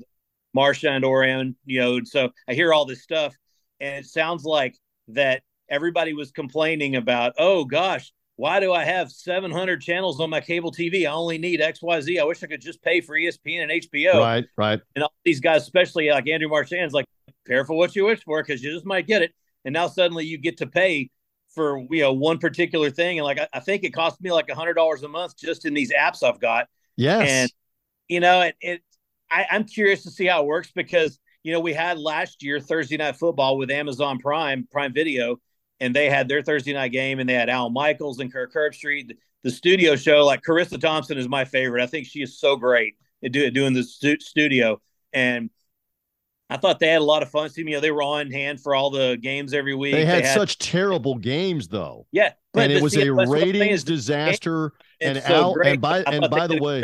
[0.55, 1.57] Marchand and Ourand.
[1.65, 3.35] You know, so I hear all this stuff,
[3.81, 4.77] and it sounds like
[5.09, 7.35] that everybody was complaining about.
[7.39, 11.03] Oh gosh, why do I have 700 channels on my cable TV?
[11.03, 12.21] I only need XYZ.
[12.21, 14.15] I wish I could just pay for ESPN and HBO.
[14.15, 14.81] Right, right.
[14.95, 17.05] And all these guys, especially like Andrew Marchand's like,
[17.49, 19.35] careful what you wish for because you just might get it.
[19.65, 21.11] And now suddenly you get to pay
[21.49, 23.19] for you know one particular thing.
[23.19, 25.65] And like I, I think it cost me like a hundred dollars a month just
[25.65, 26.69] in these apps I've got.
[26.97, 27.29] Yes.
[27.29, 27.53] And
[28.07, 28.83] you know, it, it
[29.33, 32.61] I, I'm curious to see how it works because you know we had last year
[32.61, 35.41] Thursday night football with Amazon Prime, Prime Video
[35.81, 39.17] and they had their Thursday night game, and they had Al Michaels and Kirk Herbstreit.
[39.45, 41.83] The studio show, like Charissa Thompson, is my favorite.
[41.83, 44.81] I think she is so great at do, doing the stu- studio.
[45.13, 45.51] And
[46.51, 47.51] I thought they had a lot of fun.
[47.57, 49.95] You know, they were on hand for all the games every week.
[49.95, 52.07] They had, they had such terrible games, though.
[52.11, 54.73] Yeah, and it was a ratings disaster.
[55.01, 56.83] And so Al, and by and by the way.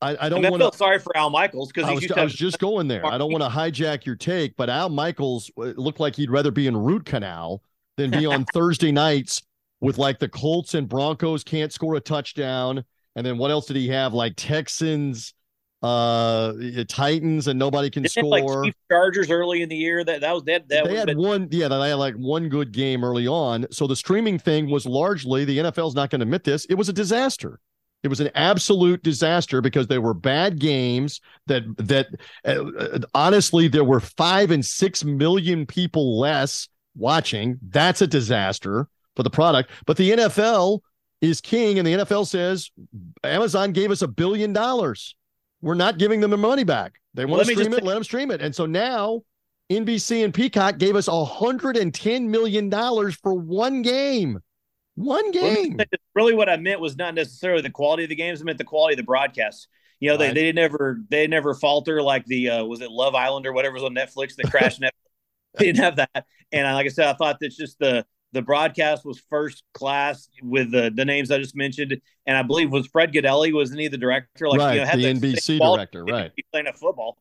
[0.00, 0.76] I, I don't want to.
[0.76, 3.04] Sorry for Al Michaels because I, was, I was just going there.
[3.06, 6.50] I don't want to hijack your take, but Al Michaels uh, looked like he'd rather
[6.50, 7.62] be in root canal
[7.96, 9.42] than be on Thursday nights
[9.80, 12.84] with like the Colts and Broncos can't score a touchdown,
[13.16, 14.12] and then what else did he have?
[14.14, 15.34] Like Texans,
[15.82, 16.52] uh,
[16.88, 18.64] Titans, and nobody can score.
[18.64, 20.04] Like Chargers early in the year.
[20.04, 20.68] That that was that.
[20.68, 21.18] that they had been...
[21.18, 21.48] one.
[21.50, 23.66] Yeah, that they had like one good game early on.
[23.70, 26.64] So the streaming thing was largely the NFL's not going to admit this.
[26.66, 27.60] It was a disaster.
[28.02, 32.06] It was an absolute disaster because they were bad games that that
[32.44, 37.58] uh, honestly there were 5 and 6 million people less watching.
[37.68, 39.70] That's a disaster for the product.
[39.86, 40.80] But the NFL
[41.20, 42.70] is king and the NFL says
[43.22, 45.14] Amazon gave us a billion dollars.
[45.60, 46.94] We're not giving them the money back.
[47.12, 48.40] They want to stream it, let them stream it.
[48.40, 49.22] And so now
[49.70, 52.70] NBC and Peacock gave us $110 million
[53.12, 54.38] for one game.
[55.00, 55.78] One game.
[56.14, 58.42] Really, what I meant was not necessarily the quality of the games.
[58.42, 59.66] I meant the quality of the broadcasts.
[59.98, 60.34] You know, right.
[60.34, 63.74] they, they never they never falter like the uh, was it Love Island or whatever
[63.74, 64.80] was on Netflix that crashed.
[64.82, 64.90] Netflix.
[65.58, 66.26] They didn't have that.
[66.52, 70.70] And like I said, I thought that's just the the broadcast was first class with
[70.70, 73.98] the the names I just mentioned, and I believe was Fred Gaudelli wasn't he the
[73.98, 74.48] director?
[74.48, 76.30] Like right, you know, had the NBC director, right?
[76.52, 77.16] Playing a football.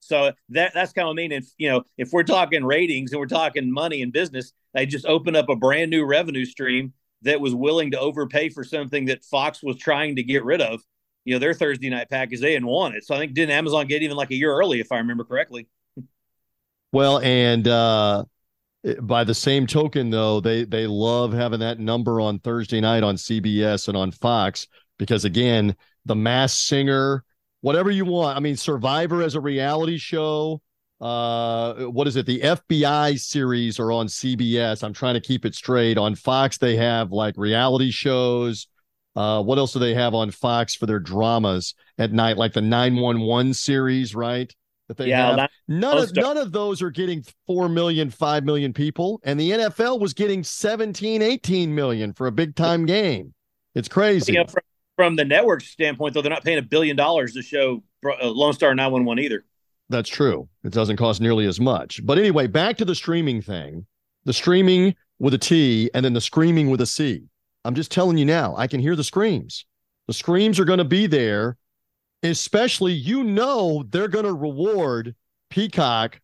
[0.00, 1.32] So that that's kind of mean.
[1.32, 5.06] If you know, if we're talking ratings and we're talking money and business, they just
[5.06, 6.92] open up a brand new revenue stream
[7.24, 10.80] that was willing to overpay for something that Fox was trying to get rid of.
[11.24, 13.04] You know, their Thursday night package, they didn't want it.
[13.04, 15.68] So I think didn't Amazon get even like a year early, if I remember correctly.
[16.92, 18.24] Well, and uh
[19.00, 23.16] by the same token, though, they they love having that number on Thursday night on
[23.16, 27.24] CBS and on Fox because again, the Masked Singer,
[27.62, 28.36] whatever you want.
[28.36, 30.60] I mean, Survivor as a reality show,
[31.00, 32.24] uh what is it?
[32.26, 35.98] The fbi series are on cbs i'm trying to keep it straight.
[35.98, 38.68] On fox they have like reality shows.
[39.16, 42.36] Uh what else do they have on fox for their dramas at night?
[42.36, 44.54] Like the 911 series right
[44.88, 45.50] that they yeah, have?
[45.66, 49.98] none of none of those are getting 4 million 5 million people and the nfl
[49.98, 53.34] was getting 17 18 million for a big time game.
[53.74, 54.34] It's crazy.
[54.34, 54.62] Know, from,
[54.94, 58.52] from the network standpoint though they're not paying a billion dollars to show uh, lone
[58.52, 59.44] star 911 either
[59.88, 60.48] that's true.
[60.64, 62.04] It doesn't cost nearly as much.
[62.04, 63.86] But anyway, back to the streaming thing
[64.24, 67.24] the streaming with a T and then the screaming with a C.
[67.64, 69.66] I'm just telling you now, I can hear the screams.
[70.06, 71.56] The screams are going to be there,
[72.22, 75.14] especially, you know, they're going to reward
[75.50, 76.20] Peacock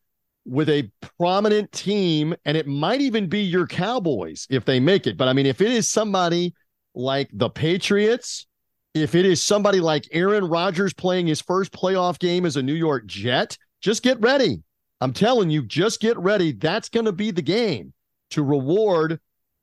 [0.46, 5.16] with a prominent team, and it might even be your Cowboys if they make it.
[5.16, 6.54] But I mean, if it is somebody
[6.94, 8.46] like the Patriots
[8.94, 12.74] if it is somebody like Aaron Rodgers playing his first playoff game as a New
[12.74, 14.62] York Jet, just get ready.
[15.00, 16.52] I'm telling you, just get ready.
[16.52, 17.92] That's going to be the game
[18.30, 19.20] to reward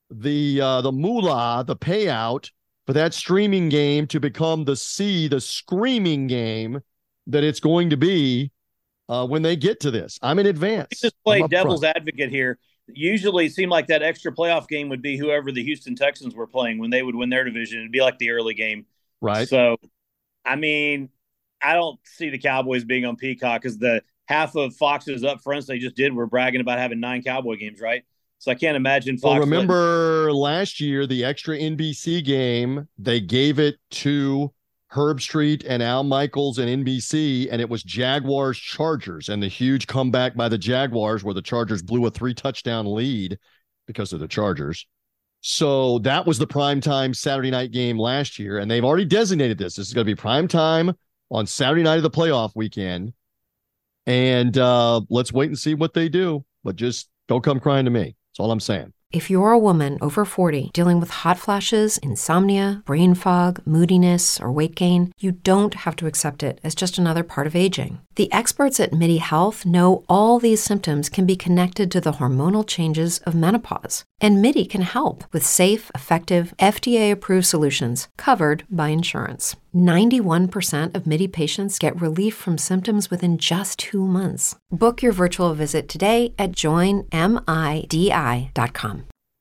[0.10, 2.50] the uh, the moolah, the payout
[2.86, 6.82] for that streaming game to become the C, the screaming game
[7.28, 8.52] that it's going to be
[9.10, 10.18] uh, when they get to this.
[10.22, 11.02] I'm in advance.
[11.02, 11.98] Just play devil's front.
[11.98, 12.58] advocate here.
[12.88, 16.48] Usually, it seemed like that extra playoff game would be whoever the Houston Texans were
[16.48, 17.80] playing when they would win their division.
[17.80, 18.86] It'd be like the early game
[19.21, 19.47] Right.
[19.47, 19.77] So,
[20.45, 21.10] I mean,
[21.62, 25.80] I don't see the Cowboys being on Peacock because the half of Fox's upfronts they
[25.80, 28.03] just did were bragging about having nine Cowboy games, right?
[28.39, 29.17] So I can't imagine.
[29.17, 34.53] Fox well, remember letting- last year the extra NBC game they gave it to
[34.91, 40.36] Herbstreit and Al Michaels and NBC, and it was Jaguars Chargers and the huge comeback
[40.36, 43.38] by the Jaguars where the Chargers blew a three touchdown lead
[43.86, 44.88] because of the Chargers.
[45.49, 49.57] So that was the prime time Saturday night game last year, and they've already designated
[49.57, 49.77] this.
[49.77, 50.93] This is going to be prime time
[51.31, 53.13] on Saturday night of the playoff weekend.
[54.05, 56.43] And uh, let's wait and see what they do.
[56.65, 58.17] But just don't come crying to me.
[58.31, 58.91] That's all I'm saying.
[59.10, 64.51] If you're a woman over 40 dealing with hot flashes, insomnia, brain fog, moodiness, or
[64.51, 68.01] weight gain, you don't have to accept it as just another part of aging.
[68.15, 72.67] The experts at MIDI Health know all these symptoms can be connected to the hormonal
[72.67, 74.03] changes of menopause.
[74.19, 79.56] And MIDI can help with safe, effective, FDA approved solutions covered by insurance.
[79.75, 84.56] 91% of MIDI patients get relief from symptoms within just two months.
[84.71, 87.13] Book your virtual visit today at joinmidi.com.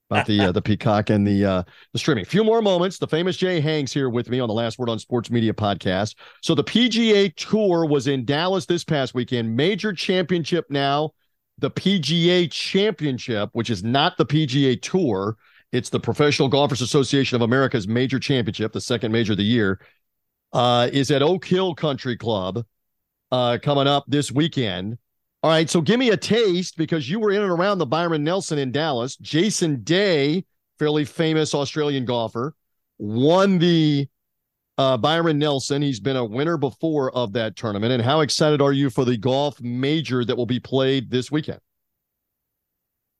[0.09, 2.23] About the uh, the peacock and the uh, the streaming.
[2.23, 2.99] A few more moments.
[2.99, 6.15] The famous Jay hangs here with me on the Last Word on Sports Media podcast.
[6.43, 9.57] So the PGA Tour was in Dallas this past weekend.
[9.57, 11.11] Major championship now
[11.59, 15.37] the PGA Championship, which is not the PGA Tour.
[15.73, 19.81] It's the Professional Golfers Association of America's major championship, the second major of the year,
[20.53, 22.65] uh, is at Oak Hill Country Club
[23.33, 24.99] uh, coming up this weekend.
[25.43, 28.25] All right, so give me a taste because you were in and around the Byron
[28.25, 29.17] Nelson in Dallas.
[29.17, 30.45] Jason Day,
[30.79, 32.55] fairly famous Australian golfer,
[32.99, 34.09] won the
[34.79, 35.83] uh, Byron Nelson.
[35.83, 37.93] He's been a winner before of that tournament.
[37.93, 41.61] And how excited are you for the golf major that will be played this weekend?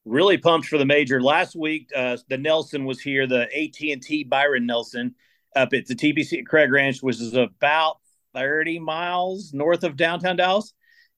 [0.05, 1.21] Really pumped for the major.
[1.21, 5.15] Last week, uh, the Nelson was here, the AT&T Byron Nelson
[5.57, 7.99] up at the TPC Craig Ranch, which is about
[8.35, 10.73] 30 miles north of downtown Dallas.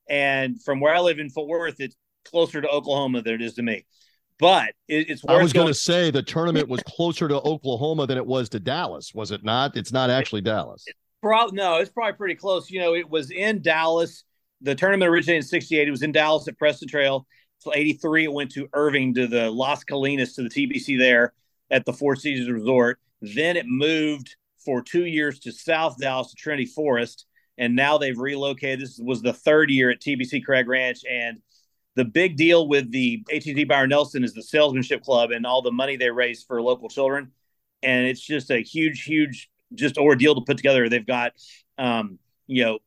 [0.08, 3.54] And from where I live in Fort Worth, it's closer to Oklahoma than it is
[3.54, 3.84] to me.
[4.38, 5.24] But it, it's.
[5.26, 8.60] I was going to say the tournament was closer to Oklahoma than it was to
[8.60, 9.76] Dallas, was it not?
[9.76, 10.84] It's not actually Dallas.
[11.20, 12.70] Probably no, it's probably pretty close.
[12.70, 14.24] You know, it was in Dallas.
[14.60, 15.88] The tournament originated in '68.
[15.88, 17.26] It was in Dallas at Preston Trail.
[17.58, 21.32] So '83, it went to Irving to the Las Colinas to the TPC there
[21.70, 23.00] at the Four Seasons Resort.
[23.20, 27.26] Then it moved for two years to South Dallas to Trinity Forest
[27.58, 28.80] and now they've relocated.
[28.80, 31.40] This was the third year at TPC Craig Ranch, and
[31.98, 35.72] the big deal with the AT&T Byron Nelson is the salesmanship club and all the
[35.72, 37.32] money they raise for local children,
[37.82, 40.88] and it's just a huge, huge just ordeal to put together.
[40.88, 41.32] They've got,
[41.76, 42.78] um, you know,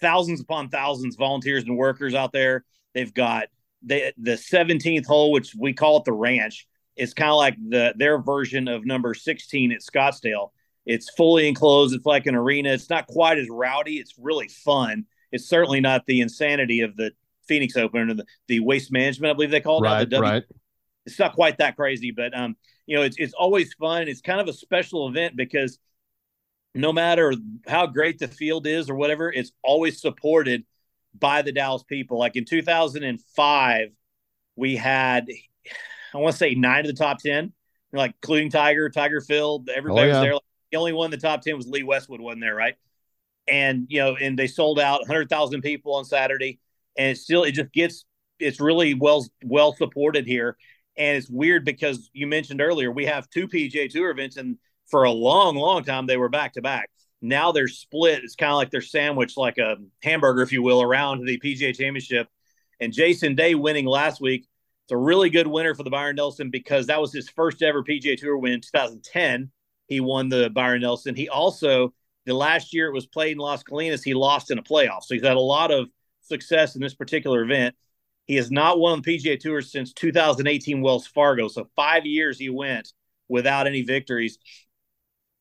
[0.00, 2.64] thousands upon thousands volunteers and workers out there.
[2.92, 3.48] They've got
[3.82, 6.66] the the 17th hole, which we call it the ranch.
[6.96, 10.50] It's kind of like the their version of number 16 at Scottsdale
[10.86, 11.94] it's fully enclosed.
[11.94, 12.70] It's like an arena.
[12.70, 13.96] It's not quite as rowdy.
[13.96, 15.04] It's really fun.
[15.32, 17.10] It's certainly not the insanity of the
[17.46, 19.86] Phoenix Open or the, the waste management, I believe they call it.
[19.86, 20.32] Right, the w.
[20.32, 20.44] right.
[21.04, 22.56] It's not quite that crazy, but um,
[22.86, 24.08] you know, it's it's always fun.
[24.08, 25.78] It's kind of a special event because
[26.74, 27.34] no matter
[27.66, 30.64] how great the field is or whatever, it's always supported
[31.18, 32.18] by the Dallas people.
[32.18, 33.88] Like in 2005,
[34.56, 35.28] we had
[36.14, 37.52] I want to say nine of the top ten,
[37.92, 40.20] like including Tiger, Tiger Phil, everybody oh, yeah.
[40.20, 40.34] was there.
[40.34, 42.74] Like the only one in the top 10 was Lee Westwood, wasn't there, right?
[43.48, 46.58] And, you know, and they sold out 100,000 people on Saturday.
[46.98, 48.04] And it still, it just gets,
[48.38, 50.56] it's really well, well supported here.
[50.96, 54.56] And it's weird because you mentioned earlier, we have two PGA Tour events, and
[54.88, 56.90] for a long, long time, they were back to back.
[57.20, 58.24] Now they're split.
[58.24, 61.76] It's kind of like they're sandwiched like a hamburger, if you will, around the PGA
[61.76, 62.28] Championship.
[62.80, 64.46] And Jason Day winning last week.
[64.84, 67.82] It's a really good winner for the Byron Nelson because that was his first ever
[67.82, 69.50] PGA Tour win in 2010
[69.86, 71.14] he won the Byron Nelson.
[71.14, 71.92] He also
[72.24, 75.02] the last year it was played in Las Colinas, he lost in a playoff.
[75.02, 75.88] So he's had a lot of
[76.26, 77.74] success in this particular event.
[78.26, 81.48] He has not won the PGA Tour since 2018 Wells Fargo.
[81.48, 82.92] So five years he went
[83.28, 84.38] without any victories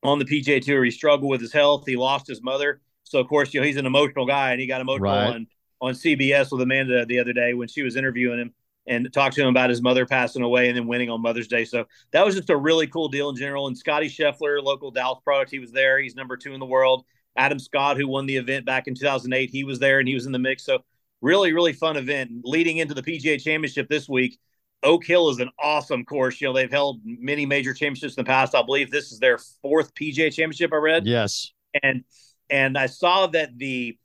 [0.03, 0.83] on the PGA Tour.
[0.83, 1.83] He struggled with his health.
[1.87, 2.81] He lost his mother.
[3.03, 5.33] So of course, you know, he's an emotional guy and he got emotional right.
[5.33, 5.47] on,
[5.81, 8.53] on CBS with Amanda the other day when she was interviewing him
[8.87, 11.65] and talked to him about his mother passing away and then winning on Mother's Day.
[11.65, 13.67] So that was just a really cool deal in general.
[13.67, 15.99] And Scottie Scheffler, local Dallas product, he was there.
[15.99, 17.03] He's number two in the world.
[17.35, 20.25] Adam Scott, who won the event back in 2008, he was there and he was
[20.25, 20.63] in the mix.
[20.63, 20.79] So
[21.21, 22.31] really, really fun event.
[22.43, 24.39] Leading into the PGA Championship this week,
[24.83, 26.39] Oak Hill is an awesome course.
[26.39, 28.55] You know, they've held many major championships in the past.
[28.55, 30.71] I believe this is their fourth PGA Championship.
[30.73, 31.05] I read.
[31.05, 31.51] Yes.
[31.81, 32.03] And
[32.49, 33.97] and I saw that the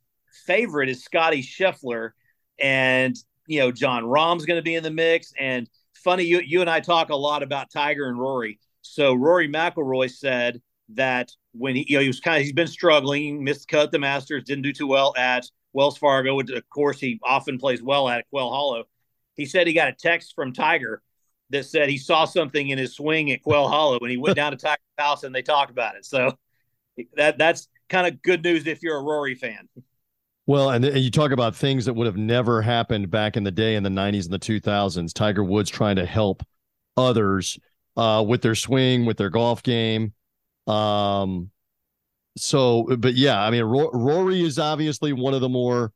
[0.47, 2.11] favorite is Scottie Scheffler,
[2.59, 3.15] and
[3.47, 5.33] you know, Jon Rahm's going to be in the mix.
[5.39, 8.59] And funny, you you and I talk a lot about Tiger and Rory.
[8.83, 10.61] So Rory McIlroy said
[10.95, 13.99] that when he you know he was kind of he's been struggling, missed cut the
[13.99, 18.09] Masters, didn't do too well at Wells Fargo, which of course he often plays well
[18.09, 18.85] at Quail Hollow.
[19.35, 21.03] He said he got a text from Tiger
[21.51, 24.53] that said he saw something in his swing at Quail Hollow and he went down
[24.53, 26.05] to Tiger's house and they talked about it.
[26.05, 26.37] So
[27.17, 29.69] that that's kind of good news if you're a Rory fan.
[30.47, 33.53] Well, and, and you talk about things that would have never happened back in the
[33.53, 35.13] day in the 90s and the 2000s.
[35.13, 36.43] Tiger Woods trying to help
[36.97, 37.59] others
[37.97, 40.13] uh, with their swing, with their golf game.
[40.67, 41.51] Um,
[42.37, 45.93] so, but yeah, I mean, Rory is obviously one of the more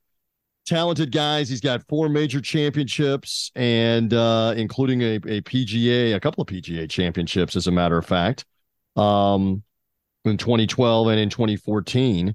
[0.66, 1.48] talented guys.
[1.48, 6.88] He's got four major championships and uh, including a, a PGA, a couple of PGA
[6.88, 8.44] championships, as a matter of fact,
[8.96, 9.62] um,
[10.24, 12.34] in 2012 and in 2014.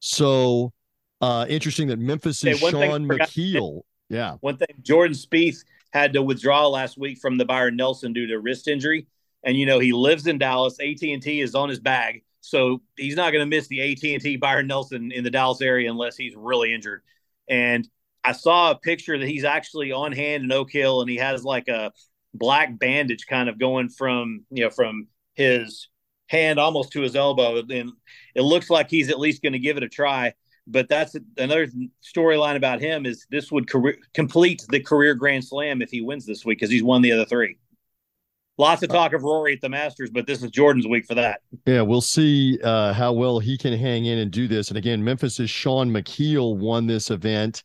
[0.00, 0.72] So,
[1.20, 3.82] uh, interesting that Memphis is hey, Shaun Micheel.
[4.08, 4.36] Yeah.
[4.40, 8.38] One thing, Jordan Spieth had to withdraw last week from the Byron Nelson due to
[8.38, 9.06] wrist injury,
[9.44, 10.78] and you know he lives in Dallas.
[10.80, 14.02] AT and T is on his bag, so he's not going to miss the AT
[14.02, 17.02] and T Byron Nelson in the Dallas area unless he's really injured.
[17.48, 17.88] And
[18.24, 21.44] I saw a picture that he's actually on hand in Oak Hill, and he has
[21.44, 21.92] like a
[22.32, 25.88] black bandage kind of going from you know from his
[26.28, 27.92] hand almost to his elbow, and
[28.34, 30.32] it looks like he's at least going to give it a try
[30.66, 31.68] but that's another
[32.02, 36.24] storyline about him is this would career, complete the career grand slam if he wins
[36.24, 37.58] this week because he's won the other three
[38.58, 41.40] lots of talk of rory at the masters but this is jordan's week for that
[41.66, 45.02] yeah we'll see uh, how well he can hang in and do this and again
[45.02, 47.62] memphis' Shaun Micheel won this event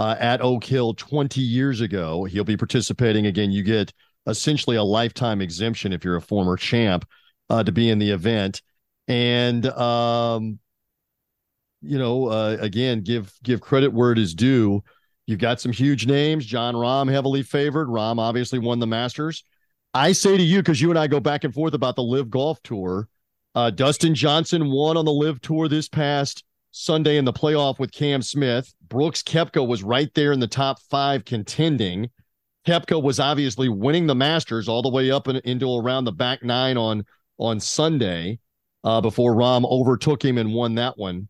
[0.00, 2.24] uh, at Oak Hill 20 years ago.
[2.24, 3.50] He'll be participating again.
[3.50, 3.92] You get
[4.26, 7.06] essentially a lifetime exemption if you're a former champ
[7.50, 8.62] uh, to be in the event.
[9.08, 10.58] And um,
[11.82, 14.82] you know, uh, again, give give credit where it is due.
[15.26, 16.46] You've got some huge names.
[16.46, 17.88] Jon Rahm heavily favored.
[17.88, 19.44] Rahm obviously won the Masters.
[19.92, 22.30] I say to you because you and I go back and forth about the LIV
[22.30, 23.08] Golf Tour.
[23.54, 27.90] Uh, Dustin Johnson won on the LIV Tour this past Sunday in the playoff with
[27.90, 28.72] Cam Smith.
[28.88, 32.08] Brooks Koepka was right there in the top five contending.
[32.66, 36.44] Koepka was obviously winning the Masters all the way up and into around the back
[36.44, 37.04] nine on
[37.38, 38.38] on Sunday
[38.84, 41.26] uh, before Rahm overtook him and won that one.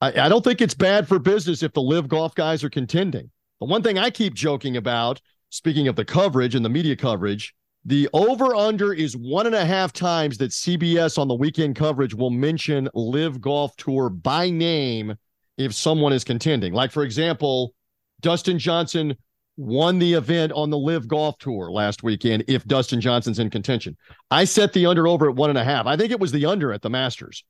[0.00, 3.30] I, I don't think it's bad for business if the LIV golf guys are contending.
[3.60, 5.20] The one thing I keep joking about,
[5.50, 7.54] speaking of the coverage and the media coverage,
[7.84, 12.14] the over under is one and a half times that CBS on the weekend coverage
[12.14, 15.16] will mention LIV Golf Tour by name
[15.58, 16.72] if someone is contending.
[16.72, 17.74] Like, for example,
[18.20, 19.16] Dustin Johnson
[19.56, 23.96] won the event on the LIV Golf Tour last weekend if Dustin Johnson's in contention.
[24.30, 25.86] I set the under over at one and a half.
[25.86, 27.44] I think it was the under at the Masters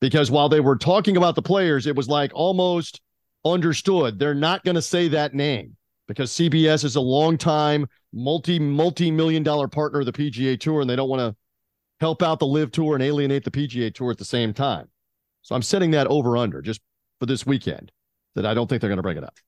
[0.00, 3.00] because while they were talking about the players, it was like almost
[3.44, 5.76] understood they're not going to say that name
[6.06, 10.80] because CBS is a long time multi multi million dollar partner of the PGA Tour
[10.80, 11.36] and they don't want to
[12.00, 14.88] help out the LIV Tour and alienate the PGA Tour at the same time.
[15.42, 16.80] So I'm setting that over under just
[17.18, 17.92] for this weekend
[18.34, 19.38] that I don't think they're going to bring it up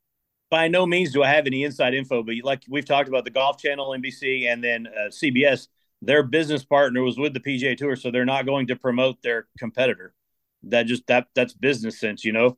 [0.51, 3.31] by no means do I have any inside info, but like we've talked about the
[3.31, 5.69] Golf Channel, NBC, and then uh, CBS,
[6.01, 9.49] their business partner was with the PGA Tour, so they're not going to promote their
[9.59, 10.15] competitor.
[10.65, 12.57] That just that that's business sense, you know,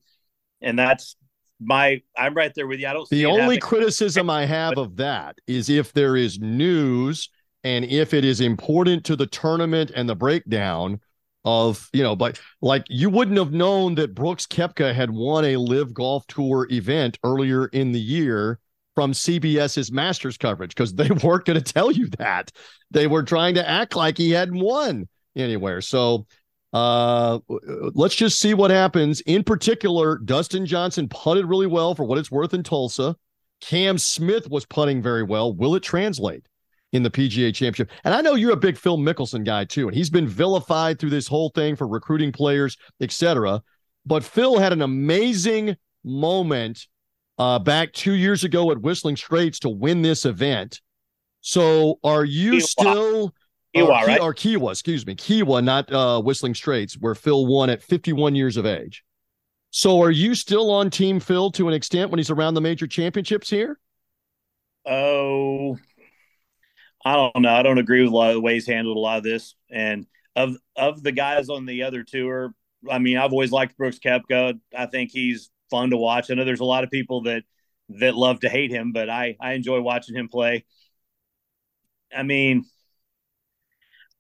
[0.61, 1.17] and that's
[1.61, 2.03] my.
[2.17, 2.89] I'm right there with you.
[2.89, 3.09] I don't.
[3.09, 7.29] The only criticism I have of that is if there is news
[7.65, 11.01] and if it is important to the tournament and the breakdown
[11.45, 15.57] of you know but like you wouldn't have known that brooks koepka had won a
[15.57, 18.59] LIV golf tour event earlier in the year
[18.95, 22.51] from cbs's masters coverage because they weren't going to tell you that
[22.91, 26.27] they were trying to act like he hadn't won anywhere so
[26.73, 27.39] uh
[27.95, 32.31] let's just see what happens in particular dustin johnson putted really well for what it's
[32.31, 33.17] worth in tulsa
[33.61, 36.45] cam smith was putting very well will it translate
[36.93, 37.91] in the PGA Championship.
[38.05, 41.11] And I know you're a big Phil Mickelson guy too, and he's been vilified through
[41.11, 43.63] this whole thing for recruiting players, etc.
[44.05, 46.87] But Phil had an amazing moment
[47.39, 50.81] uh, back two years ago at Whistling Straits to win this event.
[51.41, 53.33] So, are you still?
[53.75, 54.21] Kiawah, uh, right?
[54.21, 58.57] Or Kiawah, excuse me, Kiawah, not uh, Whistling Straits, where Phil won at 51 years
[58.57, 59.05] of age.
[59.71, 62.87] So, are you still on Team Phil to an extent when he's around the major
[62.89, 63.79] championships here?
[64.85, 65.79] Oh,
[67.05, 67.55] I don't know.
[67.55, 69.55] I don't agree with a lot of the ways handled a lot of this.
[69.71, 72.53] And of of the guys on the other tour,
[72.91, 74.59] I mean, I've always liked Brooks Koepka.
[74.77, 76.31] I think he's fun to watch.
[76.31, 77.45] I know there's a lot of people that
[78.01, 80.65] that love to hate him, but I I enjoy watching him play.
[82.15, 82.65] I mean,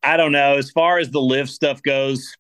[0.02, 0.56] I don't know.
[0.56, 2.36] As far as the LIV stuff goes,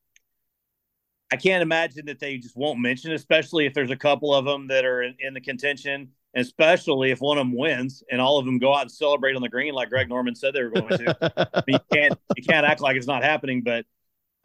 [1.32, 4.68] I can't imagine that they just won't mention, especially if there's a couple of them
[4.68, 8.46] that are in, in the contention especially if one of them wins and all of
[8.46, 10.88] them go out and celebrate on the green like Greg Norman said they were going
[10.88, 11.16] to.
[11.54, 13.84] I mean, you can't you can't act like it's not happening, but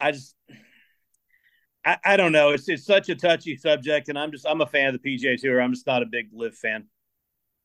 [0.00, 0.34] I just
[1.84, 2.50] I, I don't know.
[2.50, 5.40] It's it's such a touchy subject, and I'm just I'm a fan of the PGA
[5.40, 5.60] Tour.
[5.60, 6.86] I'm just not a big LIV fan.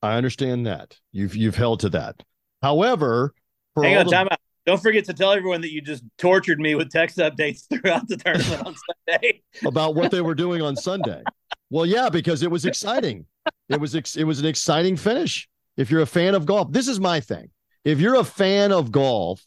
[0.01, 2.21] I understand that you've you've held to that.
[2.61, 3.33] However,
[3.81, 4.39] hang on, the- time out.
[4.65, 8.17] Don't forget to tell everyone that you just tortured me with text updates throughout the
[8.17, 8.75] tournament on
[9.07, 11.23] Sunday about what they were doing on Sunday.
[11.69, 13.25] Well, yeah, because it was exciting.
[13.69, 15.47] It was ex- it was an exciting finish.
[15.77, 17.49] If you're a fan of golf, this is my thing.
[17.83, 19.45] If you're a fan of golf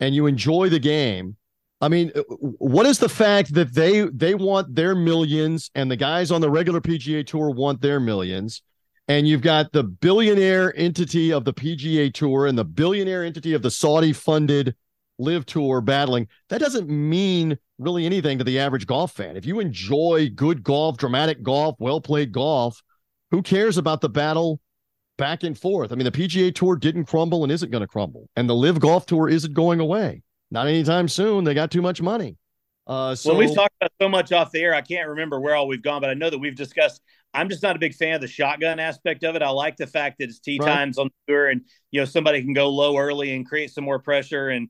[0.00, 1.36] and you enjoy the game,
[1.80, 5.96] I mean, uh, what is the fact that they they want their millions and the
[5.96, 8.62] guys on the regular PGA Tour want their millions?
[9.06, 13.62] And you've got the billionaire entity of the PGA Tour and the billionaire entity of
[13.62, 14.74] the Saudi funded
[15.18, 16.28] LIV Tour battling.
[16.48, 19.36] That doesn't mean really anything to the average golf fan.
[19.36, 22.82] If you enjoy good golf, dramatic golf, well played golf,
[23.30, 24.60] who cares about the battle
[25.18, 25.92] back and forth?
[25.92, 28.80] I mean, the PGA Tour didn't crumble and isn't going to crumble, and the LIV
[28.80, 30.22] Golf Tour isn't going away.
[30.50, 31.44] Not anytime soon.
[31.44, 32.36] They got too much money.
[32.86, 34.74] Uh, so well, we've talked about so much off the air.
[34.74, 37.00] I can't remember where all we've gone, but I know that we've discussed.
[37.34, 39.42] I'm just not a big fan of the shotgun aspect of it.
[39.42, 40.66] I like the fact that it's tee right.
[40.66, 43.84] times on the tour, and you know somebody can go low early and create some
[43.84, 44.48] more pressure.
[44.48, 44.68] And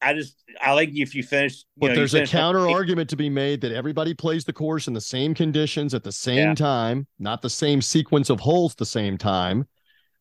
[0.00, 1.64] I just I like if you finish.
[1.76, 4.94] but know, there's a counter argument to be made that everybody plays the course in
[4.94, 6.54] the same conditions at the same yeah.
[6.54, 9.66] time, not the same sequence of holes at the same time.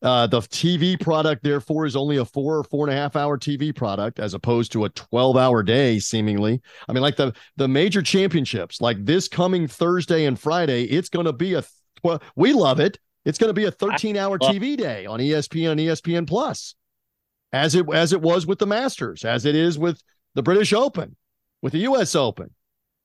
[0.03, 3.37] Uh, the TV product, therefore, is only a four or four and a half hour
[3.37, 6.61] TV product as opposed to a 12 hour day, seemingly.
[6.89, 11.25] I mean, like the the major championships, like this coming Thursday and Friday, it's going
[11.25, 11.63] to be a.
[12.03, 15.71] Well, we love it It's going to be a 13 hour TV day on ESPN
[15.71, 16.75] and ESPN Plus,
[17.51, 20.01] as it as it was with the Masters, as it is with
[20.35, 21.15] the British Open,
[21.61, 22.15] with the U.S.
[22.15, 22.49] Open.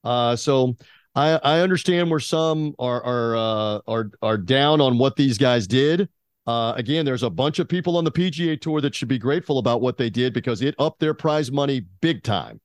[0.05, 0.75] Uh, so
[1.15, 5.67] I, I understand where some are are uh, are are down on what these guys
[5.67, 6.09] did.
[6.47, 9.59] Uh, again, there's a bunch of people on the PGA Tour that should be grateful
[9.59, 12.59] about what they did because it upped their prize money big time.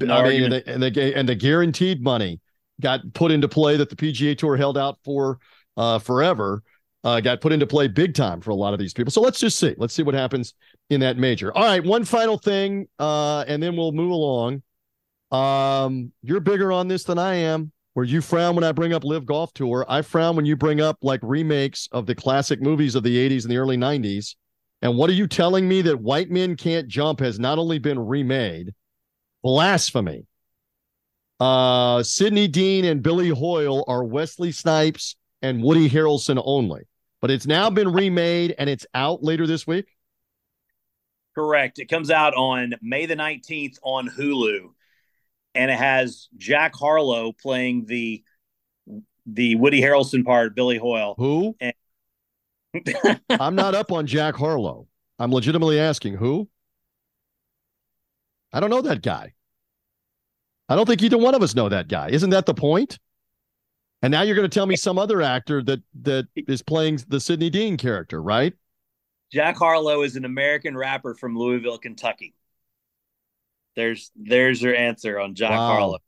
[0.00, 2.40] No I mean, and the, and the, and the guaranteed money
[2.80, 5.38] got put into play that the PGA Tour held out for
[5.76, 6.62] uh, forever.
[7.02, 9.10] Uh, got put into play big time for a lot of these people.
[9.10, 9.74] So let's just see.
[9.78, 10.52] Let's see what happens
[10.90, 11.56] in that major.
[11.56, 14.62] All right, one final thing, uh, and then we'll move along.
[15.30, 17.72] Um, you're bigger on this than I am.
[17.94, 20.80] Where you frown when I bring up LIV Golf Tour, I frown when you bring
[20.80, 24.36] up like remakes of the classic movies of the 80s and the early 90s.
[24.82, 27.98] And what are you telling me that White Men Can't Jump has not only been
[27.98, 28.74] remade,
[29.42, 30.26] blasphemy.
[31.40, 36.82] Uh, Sidney Deane and Billy Hoyle are Wesley Snipes and Woody Harrelson only,
[37.20, 39.86] but it's now been remade and it's out later this week.
[41.34, 41.78] Correct.
[41.78, 44.70] It comes out on May the 19th on Hulu
[45.54, 48.22] and it has Jack Harlow playing the
[49.26, 51.14] the Woody Harrelson part, Billy Hoyle.
[51.18, 51.56] Who?
[51.60, 51.74] And-
[53.30, 54.86] I'm not up on Jack Harlow.
[55.18, 56.48] I'm legitimately asking who?
[58.52, 59.34] I don't know that guy.
[60.68, 62.08] I don't think either one of us know that guy.
[62.10, 62.98] Isn't that the point?
[64.02, 67.20] And now you're going to tell me some other actor that that is playing the
[67.20, 68.54] Sidney Deane character, right?
[69.32, 72.34] Jack Harlow is an American rapper from Louisville, Kentucky.
[73.76, 75.66] There's there's your answer on Jack wow.
[75.66, 75.98] Harlow.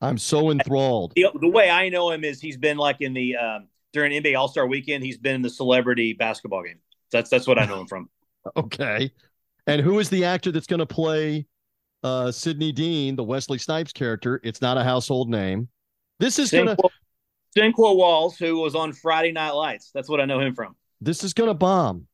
[0.00, 1.12] I'm so enthralled.
[1.16, 4.38] The, the, way I know him is he's been like in the um, during NBA
[4.38, 5.02] All Star Weekend.
[5.02, 6.78] He's been in the celebrity basketball game.
[7.10, 8.08] That's that's what I know him from.
[8.56, 9.10] okay,
[9.66, 11.46] and who is the actor that's going to play
[12.04, 14.40] uh, Sidney Deane, the Wesley Snipes character?
[14.44, 15.68] It's not a household name.
[16.20, 16.76] This is going to
[17.56, 19.90] Sinqua Walls, who was on Friday Night Lights.
[19.92, 20.76] That's what I know him from.
[21.00, 22.06] This is going to bomb.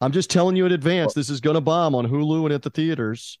[0.00, 1.14] I'm just telling you in advance.
[1.14, 3.38] This is going to bomb on Hulu and at the theaters.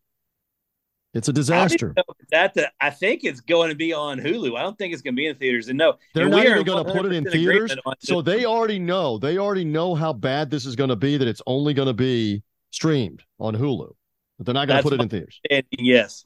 [1.14, 1.94] It's a disaster.
[2.30, 4.56] That the, I think it's going to be on Hulu.
[4.56, 5.68] I don't think it's going to be in theaters.
[5.68, 7.76] And no, they're not even going to put it in theaters.
[7.98, 9.18] So they already know.
[9.18, 11.18] They already know how bad this is going to be.
[11.18, 13.92] That it's only going to be streamed on Hulu.
[14.38, 15.40] But they're not going to put it in theaters.
[15.72, 16.24] Yes.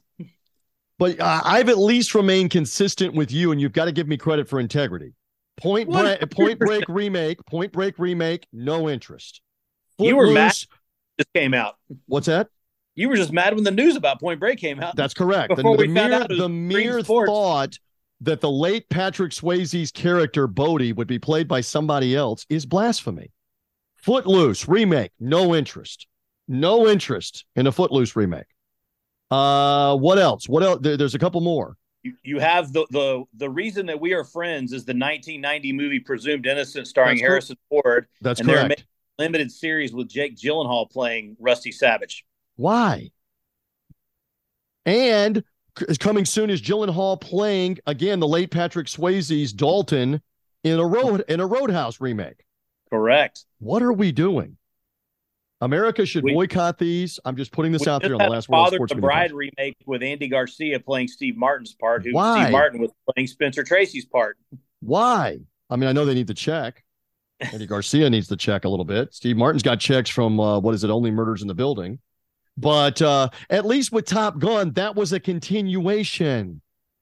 [0.99, 4.17] But uh, I've at least remained consistent with you, and you've got to give me
[4.17, 5.13] credit for integrity.
[5.57, 9.41] Point break, Point Break remake, Point Break remake, no interest.
[9.97, 10.53] Footloose, you were mad.
[11.17, 11.77] Just came out.
[12.05, 12.49] What's that?
[12.95, 14.95] You were just mad when the news about Point Break came out.
[14.95, 15.55] That's correct.
[15.55, 17.77] The, the mere, the mere thought
[18.21, 23.31] that the late Patrick Swayze's character Bodhi would be played by somebody else is blasphemy.
[23.95, 26.07] Footloose remake, no interest.
[26.47, 28.45] No interest in a Footloose remake.
[29.29, 30.47] Uh, what else?
[30.47, 30.79] What else?
[30.81, 31.75] There, there's a couple more.
[32.03, 35.99] You, you have the the the reason that we are friends is the 1990 movie
[35.99, 38.07] Presumed Innocent, starring That's Harrison Ford.
[38.21, 38.85] That's and correct.
[39.19, 42.25] limited series with Jake Gyllenhaal playing Rusty Savage.
[42.55, 43.11] Why?
[44.85, 45.43] And
[45.81, 50.21] is coming soon is Gyllenhaal playing again the late Patrick Swayze's Dalton
[50.63, 52.45] in a road in a Roadhouse remake.
[52.89, 53.45] Correct.
[53.59, 54.56] What are we doing?
[55.61, 57.19] America should we, boycott these.
[57.25, 60.03] I'm just putting this out there on the last Father World the Bride remake with
[60.03, 62.43] Andy Garcia playing Steve Martin's part, who Why?
[62.43, 64.37] Steve Martin was playing Spencer Tracy's part.
[64.81, 65.39] Why?
[65.69, 66.83] I mean, I know they need to check.
[67.39, 69.13] Andy Garcia needs to check a little bit.
[69.13, 70.91] Steve Martin's got checks from uh, what is it?
[70.91, 71.99] Only Murders in the Building.
[72.55, 76.61] But uh, at least with Top Gun, that was a continuation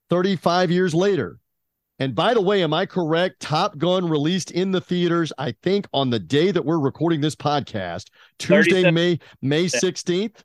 [0.09, 1.39] 35 years later.
[1.99, 3.39] And by the way, am I correct?
[3.39, 7.35] Top Gun released in the theaters, I think, on the day that we're recording this
[7.35, 10.43] podcast, Tuesday, May May 16th,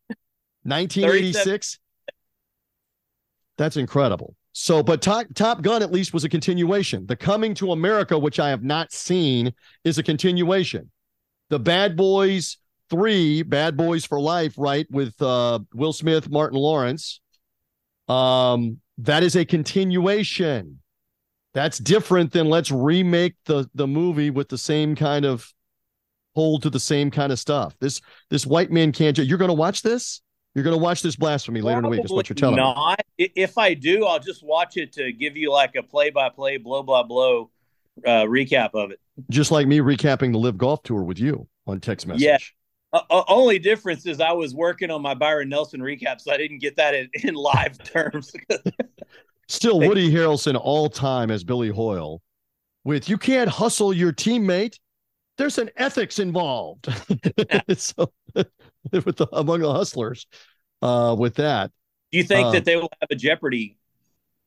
[0.62, 1.78] 1986.
[3.58, 4.36] That's incredible.
[4.52, 7.06] So, but Top, Top Gun at least was a continuation.
[7.06, 9.52] The Coming to America, which I have not seen,
[9.84, 10.90] is a continuation.
[11.48, 12.58] The Bad Boys
[12.90, 17.20] three Bad Boys for Life, right, with uh, Will Smith, Martin Lawrence.
[18.08, 20.79] Um, that is a continuation.
[21.52, 25.52] That's different than let's remake the the movie with the same kind of
[26.34, 27.74] hold to the same kind of stuff.
[27.80, 29.18] This this white man can't.
[29.18, 30.22] You're going to watch this.
[30.54, 32.04] You're going to watch this blasphemy later in the week.
[32.04, 32.62] Is what you're telling me.
[32.62, 33.00] not.
[33.18, 33.32] me.
[33.36, 36.56] If I do, I'll just watch it to give you like a play by play,
[36.56, 37.50] blow by blow
[38.04, 39.00] uh, recap of it.
[39.28, 42.22] Just like me recapping the LIV Golf Tour with you on text message.
[42.22, 42.38] Yeah,
[42.92, 46.36] uh, uh, only difference is I was working on my Byron Nelson recap, so I
[46.36, 48.32] didn't get that in, in live terms.
[49.50, 52.22] Still, Woody Harrelson all time as Billy Hoyle.
[52.84, 54.78] With you can't hustle your teammate.
[55.38, 56.86] There's an ethics involved.
[57.76, 60.26] so, with the, among the hustlers,
[60.82, 61.72] uh, with that.
[62.12, 63.76] Do you think uh, that they will have a Jeopardy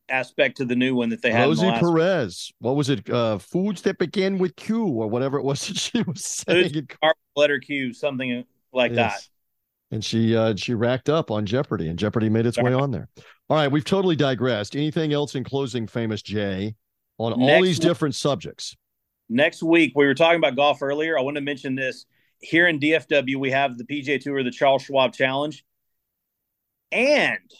[0.08, 1.44] aspect to the new one that they had.
[1.44, 2.52] Rosie Perez.
[2.60, 3.08] What was it?
[3.08, 6.88] Uh, foods that begin with Q or whatever it was that she was saying.
[7.36, 9.28] letter Q, something like yes.
[9.90, 9.94] that.
[9.94, 13.08] And she uh, she racked up on Jeopardy, and Jeopardy made its way on there.
[13.50, 14.74] All right, we've totally digressed.
[14.74, 16.74] Anything else in closing, famous Jay,
[17.18, 18.76] on all next these different subjects?
[19.28, 21.18] Next week, we were talking about golf earlier.
[21.18, 22.06] I want to mention this.
[22.40, 25.64] Here in DFW, we have the PGA Tour, the Charles Schwab Challenge,
[26.92, 27.50] and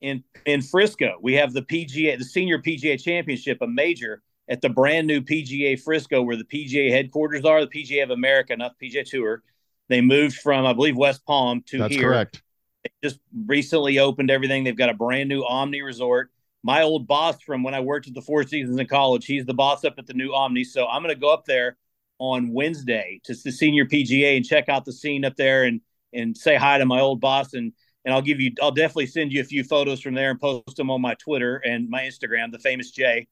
[0.00, 4.68] in in Frisco, we have the PGA, the Senior PGA Championship, a major at the
[4.68, 8.88] brand new PGA Frisco, where the PGA headquarters are, the PGA of America, not the
[8.88, 9.42] PGA Tour.
[9.88, 12.08] They moved from, I believe, West Palm to That's here.
[12.08, 12.42] correct.
[12.84, 14.64] They just recently opened everything.
[14.64, 16.30] They've got a brand new Omni Resort.
[16.62, 19.54] My old boss from when I worked at the Four Seasons in college, he's the
[19.54, 20.64] boss up at the new Omni.
[20.64, 21.76] So I'm going to go up there
[22.18, 25.80] on Wednesday to the Senior PGA and check out the scene up there and
[26.12, 27.72] and say hi to my old boss and
[28.04, 30.76] and I'll give you, I'll definitely send you a few photos from there and post
[30.76, 33.28] them on my Twitter and my Instagram, the famous Jay.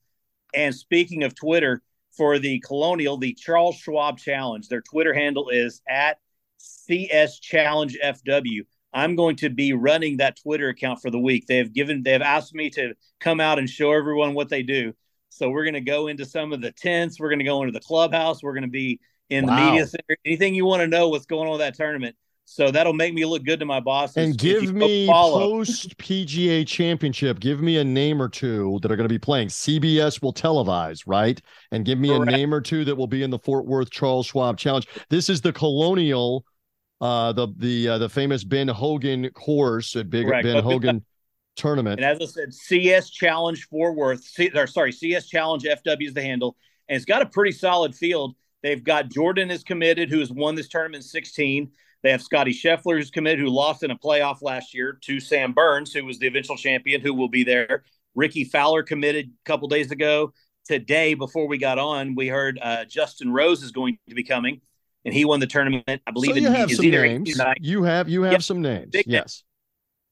[0.52, 1.82] And speaking of Twitter,
[2.18, 6.18] for the Colonial, the Charles Schwab Challenge, their Twitter handle is at
[6.58, 8.62] CS Challenge FW.
[8.92, 11.46] I'm going to be running that Twitter account for the week.
[11.46, 14.62] They have given, they have asked me to come out and show everyone what they
[14.62, 14.94] do.
[15.28, 17.20] So we're going to go into some of the tents.
[17.20, 18.42] We're going to go into the clubhouse.
[18.42, 19.56] We're going to be in wow.
[19.56, 20.16] the media center.
[20.24, 22.16] Anything you want to know what's going on with that tournament,
[22.50, 24.16] so that'll make me look good to my boss.
[24.16, 27.40] And give me post PGA championship.
[27.40, 29.48] Give me a name or two that are going to be playing.
[29.48, 31.38] CBS will televise, right?
[31.72, 32.32] And give me Correct.
[32.32, 34.88] a name or two that will be in the Fort Worth Charles Schwab Challenge.
[35.10, 36.46] This is the Colonial,
[37.00, 40.44] uh, the the uh, the famous Ben Hogan course at Big Correct.
[40.44, 41.04] Ben Hogan
[41.56, 42.00] tournament.
[42.00, 44.24] And as I said, CS Challenge Fort Worth.
[44.24, 46.56] C, or sorry, CS Challenge FW is the handle,
[46.88, 48.34] and it's got a pretty solid field.
[48.62, 51.70] They've got Jordan is committed, who has won this tournament 16.
[52.02, 55.52] They have Scottie Scheffler, who's committed, who lost in a playoff last year to Sam
[55.52, 57.84] Burns, who was the eventual champion, who will be there.
[58.14, 60.32] Rickie Fowler committed a couple days ago.
[60.64, 64.60] Today, before we got on, we heard uh, Justin Rose is going to be coming,
[65.08, 66.02] and he won the tournament.
[66.06, 67.40] I believe so you have some names.
[67.60, 68.42] You have you have yep.
[68.42, 68.90] some names.
[68.90, 69.42] Big yes.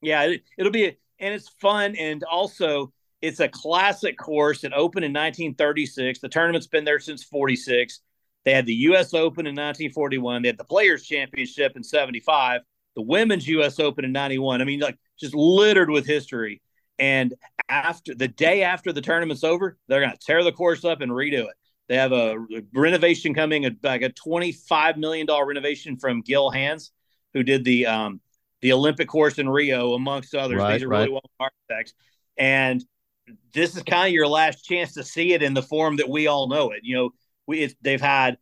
[0.01, 2.91] Yeah, it, will be, a, and it's fun, and also
[3.21, 4.63] it's a classic course.
[4.63, 6.19] It opened in 1936.
[6.19, 7.99] The tournament's been there since 46.
[8.43, 9.13] They had the U.S.
[9.13, 10.41] Open in 1941.
[10.41, 12.61] They had the Players Championship in 75,
[12.95, 13.79] the Women's U.S.
[13.79, 14.61] Open in 91.
[14.61, 16.61] I mean, like just littered with history.
[16.97, 17.35] And
[17.69, 21.11] after the day after the tournament's over, they're going to tear the course up and
[21.11, 21.53] redo it.
[21.87, 22.37] They have a
[22.73, 26.91] renovation coming, like a $25 million renovation from Gil Hanse,
[27.33, 28.19] who did the um,
[28.61, 30.57] the Olympic course in Rio, amongst others.
[30.57, 30.99] Right, These are right.
[30.99, 31.93] really well architects.
[32.37, 32.83] And
[33.53, 36.27] this is kind of your last chance to see it in the form that we
[36.27, 36.81] all know it.
[36.83, 37.09] You know,
[37.45, 38.37] we they've had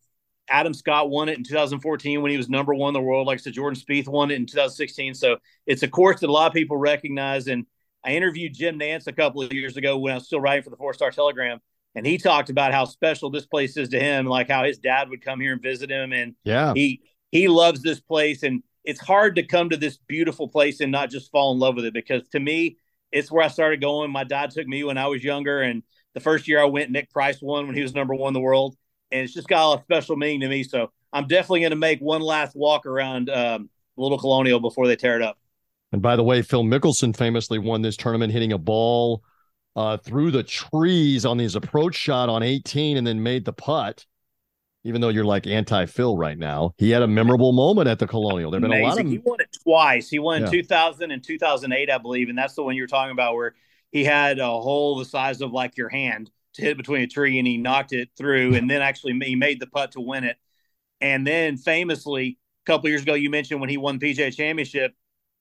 [0.50, 3.28] Adam Scott won it in 2014 when he was number one in the world.
[3.28, 5.16] Like I said, Jordan Spieth won it in 2016.
[5.16, 7.48] So it's a course that a lot of people recognize.
[7.48, 7.66] And
[8.04, 10.70] I interviewed Jim Nantz a couple of years ago when I was still writing for
[10.70, 11.60] the Four Star Telegram,
[11.96, 15.10] and he talked about how special this place is to him, like how his dad
[15.10, 19.02] would come here and visit him, and yeah, he he loves this place, and it's
[19.02, 21.94] hard to come to this beautiful place and not just fall in love with it
[21.94, 22.78] because to me,
[23.12, 24.12] it's where I started going.
[24.12, 25.84] My dad took me when I was younger, and
[26.14, 28.40] the first year I went, Nick Price won when he was number one in the
[28.40, 28.76] world
[29.12, 30.64] and it's just got a special meaning to me.
[30.64, 34.96] So I'm definitely going to make one last walk around um, Little Colonial before they
[34.96, 35.38] tear it up.
[35.92, 39.24] And by the way, Phil Mickelson famously won this tournament hitting a ball
[39.76, 44.06] uh, through the trees on his approach shot on 18 and then made the putt.
[44.84, 48.06] Even though you're like anti Phil right now, he had a memorable moment at the
[48.06, 48.52] Colonial.
[48.52, 48.86] There've been Amazing.
[48.86, 50.10] a lot of he won it twice.
[50.10, 50.52] He won yeah.
[50.52, 53.56] 2000 and 2008, I believe, and that's the one you're talking about where
[53.92, 57.40] he had a hole the size of like your hand to hit between a tree
[57.40, 60.38] and he knocked it through and then actually he made the putt to win it.
[61.02, 64.94] And then famously, a couple years ago, you mentioned when he won PGA Championship,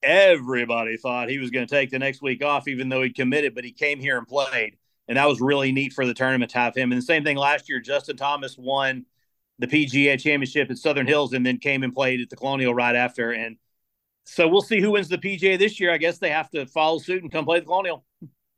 [0.03, 3.55] everybody thought he was going to take the next week off, even though he committed,
[3.55, 4.76] but he came here and played.
[5.09, 6.92] And that was really neat for the tournament to have him.
[6.92, 9.05] And the same thing last year, Justin Thomas won
[9.59, 12.97] the PGA Championship at Southern Hills and then came and played at the Colonial right
[12.97, 13.32] after.
[13.32, 13.57] And
[14.24, 15.92] so we'll see who wins the PGA this year.
[15.92, 18.05] I guess they have to follow suit and come play the Colonial.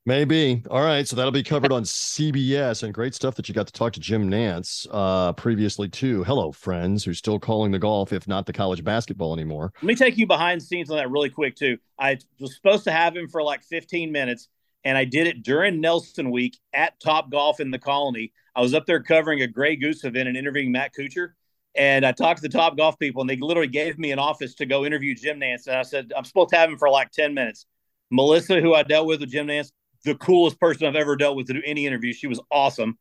[0.06, 0.62] Maybe.
[0.70, 1.06] All right.
[1.06, 4.00] So that'll be covered on CBS and great stuff that you got to talk to
[4.00, 6.22] Jim Nantz uh, previously, too.
[6.22, 9.72] Hello, friends who's still calling the golf, if not the college basketball anymore.
[9.82, 11.78] Let me take you behind the scenes on that really quick, too.
[11.98, 14.48] I was supposed to have him for like 15 minutes,
[14.84, 18.32] and I did it during Nelson Week at Top Golf in the Colony.
[18.54, 21.30] I was up there covering a Grey Goose event and interviewing Matt Kuchar.
[21.74, 24.54] And I talked to the Top Golf people, and they literally gave me an office
[24.54, 25.66] to go interview Jim Nantz.
[25.66, 27.66] And I said, I'm supposed to have him for like 10 minutes.
[28.12, 29.72] Melissa, who I dealt with with Jim Nantz,
[30.06, 32.14] the coolest person I've ever dealt with to do any interview.
[32.14, 32.96] She was awesome.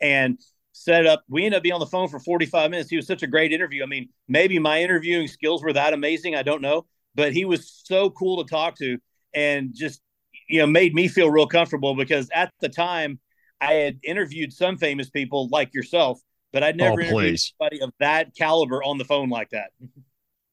[0.00, 0.38] And
[0.72, 1.22] set up.
[1.28, 2.90] We ended up being on the phone for 45 minutes.
[2.90, 3.82] He was such a great interview.
[3.82, 6.34] I mean, maybe my interviewing skills were that amazing.
[6.34, 8.98] I don't know, but he was so cool to talk to
[9.34, 10.00] and just
[10.48, 13.18] you know made me feel real comfortable because at the time
[13.60, 16.20] I had interviewed some famous people like yourself,
[16.52, 19.70] but I'd never oh, interviewed anybody of that caliber on the phone like that.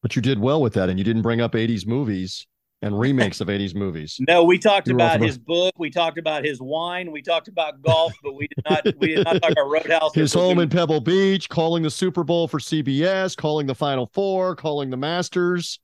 [0.01, 2.47] But you did well with that, and you didn't bring up '80s movies
[2.81, 4.19] and remakes of 80s movies.
[4.27, 8.13] No, we talked about his book, we talked about his wine, we talked about golf,
[8.23, 10.15] but we did not we did not talk about Roadhouse.
[10.15, 14.55] His home in Pebble Beach, calling the Super Bowl for CBS, calling the Final Four,
[14.55, 15.79] calling the Masters.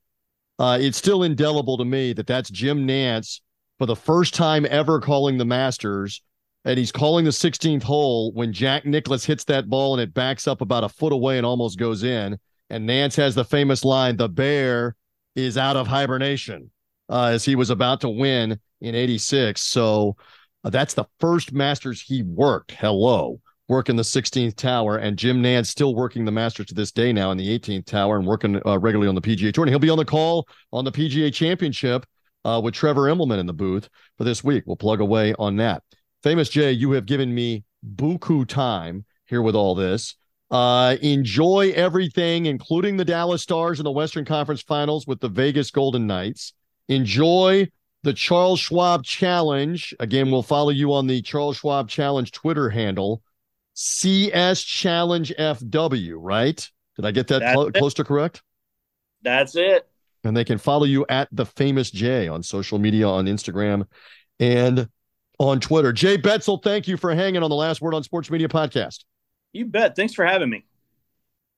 [0.60, 3.42] Uh, it's still indelible to me that that's Jim Nantz
[3.78, 6.22] for the first time ever calling the Masters.
[6.66, 10.48] And he's calling the 16th hole when Jack Nicklaus hits that ball and it backs
[10.48, 12.38] up about a foot away and almost goes in.
[12.70, 14.96] And Nantz has the famous line, the bear
[15.36, 16.70] is out of hibernation
[17.12, 19.62] uh, as he was about to win in 86.
[19.62, 20.16] So
[20.64, 22.72] uh, that's the first Masters he worked.
[22.72, 23.40] Hello.
[23.68, 27.32] Working the 16th tower, and Jim Nantz still working the Masters to this day now
[27.32, 29.64] in the 18th tower and working uh, regularly on the PGA Tour.
[29.64, 32.06] And he'll be on the call on the PGA Championship
[32.44, 33.88] uh, with Trevor Immelman in the booth
[34.18, 34.66] for this week.
[34.66, 35.84] We'll plug away on that.
[36.22, 37.64] Famous Jay, you have given me
[37.96, 40.16] buku time here with all this.
[40.50, 45.72] Uh, enjoy everything, including the Dallas Stars in the Western Conference Finals with the Vegas
[45.72, 46.52] Golden Knights.
[46.88, 47.70] Enjoy
[48.04, 49.94] the Charles Schwab Challenge.
[50.00, 53.22] Again, we'll follow you on the Charles Schwab Challenge Twitter handle,
[53.74, 56.70] CS Challenge FW, right?
[56.96, 58.42] Did I get that cl- close to correct?
[59.22, 59.88] That's it.
[60.24, 63.86] And they can follow you at the famous J on social media on Instagram
[64.40, 64.88] and
[65.40, 65.92] on Twitter.
[65.92, 69.04] Jay Betsill, thank you for hanging on the Last Word on Sports Media podcast.
[69.54, 69.96] You bet.
[69.96, 70.66] Thanks for having me.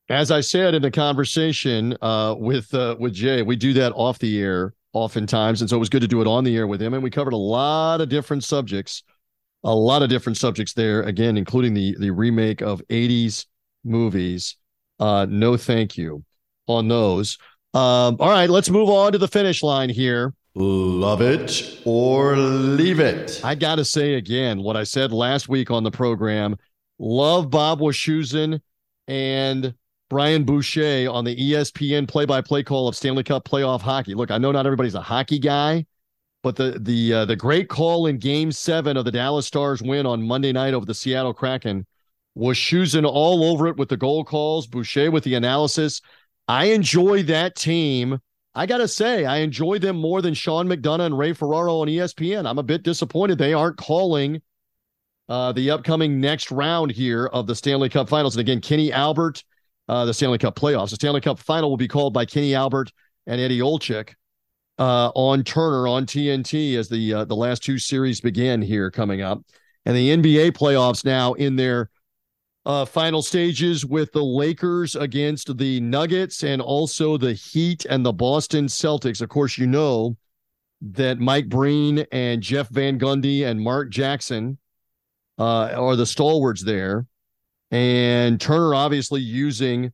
[0.10, 4.20] As I said in the conversation uh, with uh, with Jay, we do that off
[4.20, 5.62] the air oftentimes.
[5.62, 6.94] And so it was good to do it on the air with him.
[6.94, 9.04] And we covered a lot of different subjects,
[9.64, 13.46] a lot of different subjects there, again, including the the remake of 80s
[13.84, 14.56] movies.
[15.00, 16.24] Uh, no thank you
[16.68, 17.38] on those.
[17.74, 20.34] Um, all right, let's move on to the finish line here.
[20.56, 23.42] Love it or leave it.
[23.44, 26.56] I got to say again what I said last week on the program.
[27.00, 28.62] Love Bob Wischusen
[29.08, 29.74] and
[30.14, 34.14] Brian Boucher on the ESPN play-by-play call of Stanley Cup playoff hockey.
[34.14, 35.88] Look, I know not everybody's a hockey guy,
[36.44, 40.06] but the the uh, the great call in Game Seven of the Dallas Stars win
[40.06, 41.88] on Monday night over the Seattle Kraken
[42.38, 44.68] Wischusen all over it with the goal calls.
[44.68, 46.00] Boucher with the analysis.
[46.48, 48.20] I enjoy that team.
[48.54, 52.48] I gotta say, I enjoy them more than Sean McDonough and Ray Ferraro on ESPN.
[52.48, 54.44] I'm a bit disappointed they aren't calling
[55.28, 58.36] uh, the upcoming next round here of the Stanley Cup Finals.
[58.36, 59.44] And again, Kenny Albert
[59.90, 60.90] uh, the Stanley Cup playoffs.
[60.92, 62.92] The Stanley Cup final will be called by Kenny Albert
[63.28, 64.14] and Eddie Olczyk
[64.80, 69.22] uh, on Turner on TNT as the uh, the last two series begin here coming
[69.22, 69.42] up,
[69.86, 71.90] and the NBA playoffs now in their
[72.66, 78.14] uh, final stages with the Lakers against the Nuggets and also the Heat and the
[78.14, 79.22] Boston Celtics.
[79.22, 80.16] Of course, you know
[80.82, 84.58] that Mike Breen and Jeff Van Gundy and Mark Jackson
[85.38, 87.06] uh, are the stalwarts there.
[87.74, 89.92] And Turner obviously using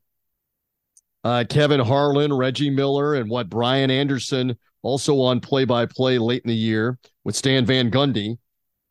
[1.23, 6.41] uh, Kevin Harlan, Reggie Miller, and what Brian Anderson also on play by play late
[6.43, 8.37] in the year with Stan Van Gundy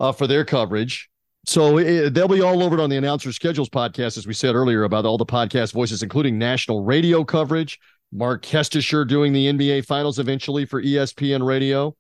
[0.01, 1.11] uh, for their coverage.
[1.45, 4.55] So it, they'll be all over it on the announcer schedules podcast, as we said
[4.55, 7.79] earlier, about all the podcast voices, including national radio coverage.
[8.11, 11.95] Marc Kestecher doing the NBA Finals eventually for ESPN Radio.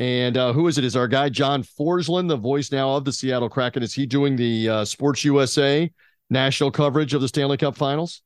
[0.00, 0.84] And uh, who is it?
[0.84, 3.82] Is our guy John Forslund, the voice now of the Seattle Kraken?
[3.82, 5.92] Is he doing the uh, Sports USA
[6.30, 8.22] national coverage of the Stanley Cup Finals?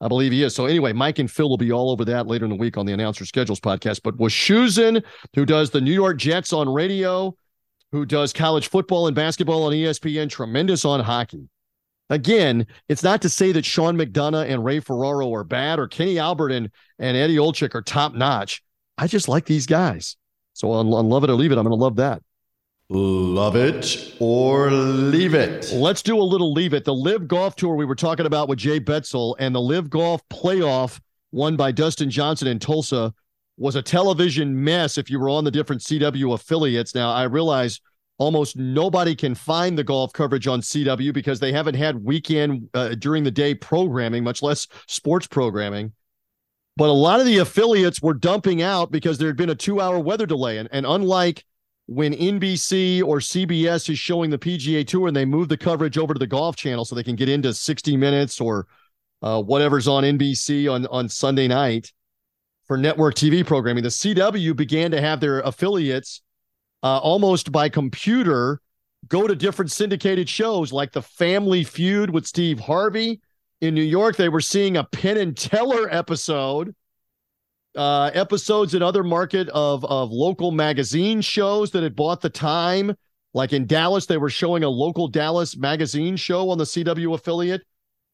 [0.00, 0.54] I believe he is.
[0.54, 2.86] So anyway, Mike and Phil will be all over that later in the week on
[2.86, 4.02] the Announcer Schedules podcast.
[4.04, 5.02] But Wischusen,
[5.34, 7.34] who does the New York Jets on radio,
[7.90, 11.48] who does college football and basketball on ESPN, tremendous on hockey.
[12.10, 16.20] Again, it's not to say that Sean McDonough and Ray Ferraro are bad or Kenny
[16.20, 18.62] Albert and, and Eddie Olczyk are top notch.
[18.96, 20.16] I just like these guys.
[20.58, 22.20] So on, on Love It or Leave It, I'm going to love that.
[22.90, 25.70] Love it or leave it.
[25.72, 26.84] Let's do a little leave it.
[26.84, 30.22] The LIV Golf Tour we were talking about with Jay Betsill and the LIV Golf
[30.30, 30.98] Playoff
[31.30, 33.14] won by Dustin Johnson in Tulsa
[33.56, 36.92] was a television mess if you were on the different CW affiliates.
[36.92, 37.80] Now, I realize
[38.16, 42.96] almost nobody can find the golf coverage on CW because they haven't had weekend uh,
[42.96, 45.92] during the day programming, much less sports programming.
[46.78, 49.80] But a lot of the affiliates were dumping out because there had been a two
[49.80, 50.58] hour weather delay.
[50.58, 51.44] And, and unlike
[51.86, 56.14] when NBC or CBS is showing the PGA Tour and they move the coverage over
[56.14, 58.68] to the Golf Channel so they can get into 60 Minutes or
[59.22, 61.92] uh, whatever's on NBC on, on Sunday night
[62.68, 66.22] for network TV programming, the CW began to have their affiliates
[66.84, 68.60] uh, almost by computer
[69.08, 73.20] go to different syndicated shows like the Family Feud with Steve Harvey
[73.60, 76.74] in New York, they were seeing a Penn and Teller episode
[77.76, 82.94] uh, episodes in other market of of local magazine shows that had bought the time.
[83.34, 87.62] Like in Dallas, they were showing a local Dallas magazine show on the CW affiliate.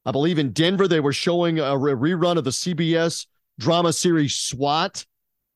[0.04, 3.26] I believe in Denver, they were showing a rerun of the CBS
[3.58, 5.06] drama series SWAT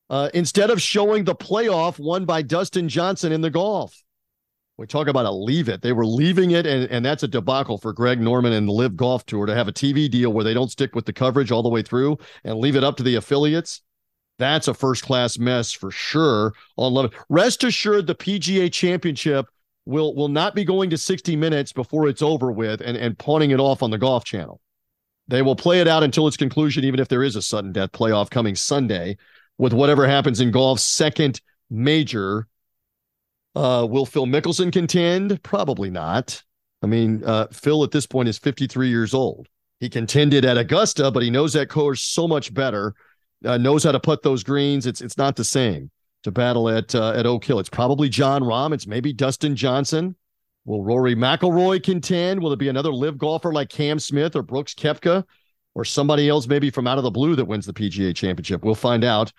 [0.08, 4.02] uh, instead of showing the playoff won by Dustin Johnson in the golf.
[4.78, 5.82] We talk about a leave it.
[5.82, 8.96] They were leaving it, and, and that's a debacle for Greg Norman and the LIV
[8.96, 11.64] Golf Tour to have a TV deal where they don't stick with the coverage all
[11.64, 13.82] the way through and leave it up to the affiliates.
[14.38, 16.54] That's a first class mess for sure.
[16.76, 19.46] On love, rest assured, the PGA Championship
[19.84, 23.50] will will not be going to 60 minutes before it's over with and and pawning
[23.50, 24.60] it off on the Golf Channel.
[25.26, 27.90] They will play it out until its conclusion, even if there is a sudden death
[27.90, 29.16] playoff coming Sunday,
[29.58, 32.46] with whatever happens in golf's second major
[33.58, 35.42] uh, will Phil Mickelson contend?
[35.42, 36.42] Probably not.
[36.82, 39.48] I mean, uh, Phil at this point is 53 years old.
[39.80, 42.94] He contended at Augusta, but he knows that course so much better.
[43.44, 44.86] Uh, knows how to put those greens.
[44.86, 45.90] It's it's not the same
[46.22, 47.58] to battle at uh, at Oak Hill.
[47.58, 48.72] It's probably Jon Rahm.
[48.72, 50.16] It's maybe Dustin Johnson.
[50.64, 52.42] Will Rory McIlroy contend?
[52.42, 55.24] Will it be another LIV golfer like Cam Smith or Brooks Koepka,
[55.74, 58.64] or somebody else maybe from out of the blue that wins the PGA Championship?
[58.64, 59.32] We'll find out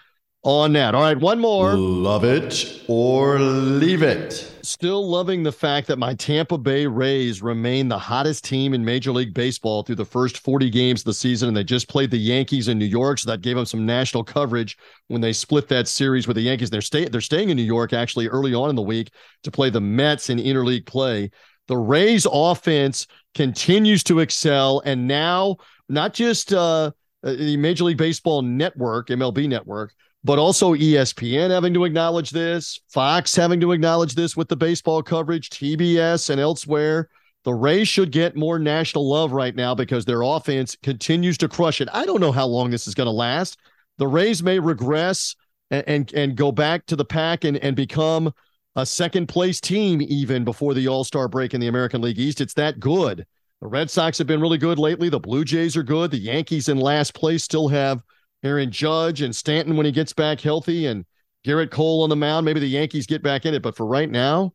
[0.44, 0.96] on that.
[0.96, 1.74] All right, one more.
[1.76, 4.46] Love it or leave it.
[4.62, 9.12] Still loving the fact that my Tampa Bay Rays remain the hottest team in Major
[9.12, 11.48] League Baseball through the first 40 games of the season.
[11.48, 13.20] And they just played the Yankees in New York.
[13.20, 14.78] So that gave them some national coverage
[15.08, 16.70] when they split that series with the Yankees.
[16.70, 19.12] They're, stay- they're staying in New York actually early on in the week
[19.44, 21.32] to play the Mets in interleague play.
[21.68, 24.82] The Rays offense continues to excel.
[24.86, 26.92] And now, not just uh,
[27.24, 29.94] the Major League Baseball network, MLB network,
[30.24, 35.02] but also ESPN having to acknowledge this, Fox having to acknowledge this with the baseball
[35.02, 37.10] coverage, TBS and elsewhere.
[37.46, 41.80] The Rays should get more national love right now because their offense continues to crush
[41.80, 41.88] it.
[41.94, 43.58] I don't know how long this is going to last.
[43.98, 45.36] The Rays may regress
[45.72, 48.34] and, and, and go back to the pack and, and become
[48.76, 52.42] a second place team even before the All Star break in the American League East.
[52.42, 53.26] It's that good.
[53.62, 55.10] The Red Sox have been really good lately.
[55.10, 56.12] The Blue Jays are good.
[56.12, 58.04] The Yankees in last place still have
[58.44, 61.06] Aaron Judge and Stanton when he gets back healthy and
[61.46, 62.46] Gerrit Cole on the mound.
[62.46, 63.62] Maybe the Yankees get back in it.
[63.62, 64.54] But for right now,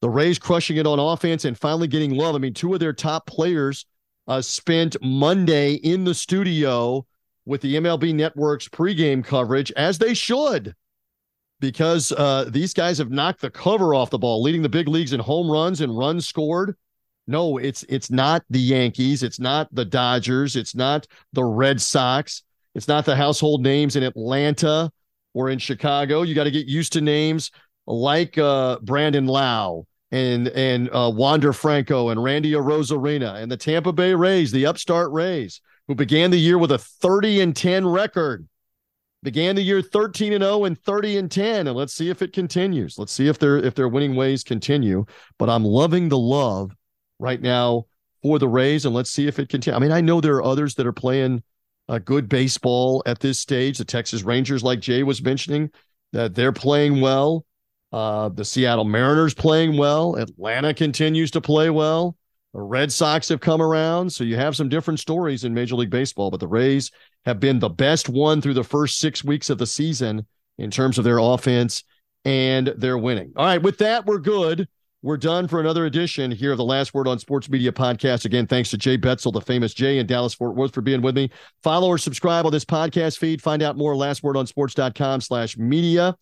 [0.00, 2.34] the Rays crushing it on offense and finally getting love.
[2.34, 3.86] I mean, two of their top players
[4.28, 7.06] uh, spent Monday in the studio
[7.44, 10.74] with the MLB Network's pregame coverage, as they should,
[11.60, 15.12] because uh, these guys have knocked the cover off the ball, leading the big leagues
[15.12, 16.76] in home runs and runs scored.
[17.28, 22.42] No, it's it's not the Yankees, it's not the Dodgers, it's not the Red Sox.
[22.76, 24.92] It's not the household names in Atlanta
[25.32, 26.22] or in Chicago.
[26.22, 27.50] You got to get used to names
[27.86, 33.94] like uh, Brandon Lowe and and uh, Wander Franco and Randy Arozarena and the Tampa
[33.94, 38.46] Bay Rays, the upstart Rays, who began the year with a 30 and 10 record.
[39.22, 42.34] Began the year 13 and 0 and 30 and 10 and let's see if it
[42.34, 42.98] continues.
[42.98, 45.06] Let's see if their if their winning ways continue,
[45.38, 46.76] but I'm loving the love
[47.18, 47.86] right now
[48.22, 49.76] for the Rays and let's see if it continues.
[49.76, 51.42] I mean, I know there are others that are playing
[51.88, 53.78] uh, good baseball at this stage.
[53.78, 55.70] The Texas Rangers, like Jay was mentioning,
[56.12, 57.44] that they're playing well.
[57.92, 60.16] Uh, the Seattle Mariners playing well.
[60.16, 62.16] Atlanta continues to play well.
[62.52, 64.10] The Red Sox have come around.
[64.10, 66.90] So you have some different stories in Major League Baseball, but the Rays
[67.24, 70.26] have been the best one through the first six weeks of the season
[70.58, 71.84] in terms of their offense
[72.24, 73.32] and their winning.
[73.36, 74.68] All right, with that, we're good.
[75.06, 78.24] We're done for another edition here of the Last Word on Sports Media podcast.
[78.24, 81.14] Again, thanks to Jay Betsill, the famous Jay in Dallas Fort Worth, for being with
[81.14, 81.30] me.
[81.62, 83.40] Follow or subscribe on this podcast feed.
[83.40, 86.16] Find out more lastwordonsports.com slash media.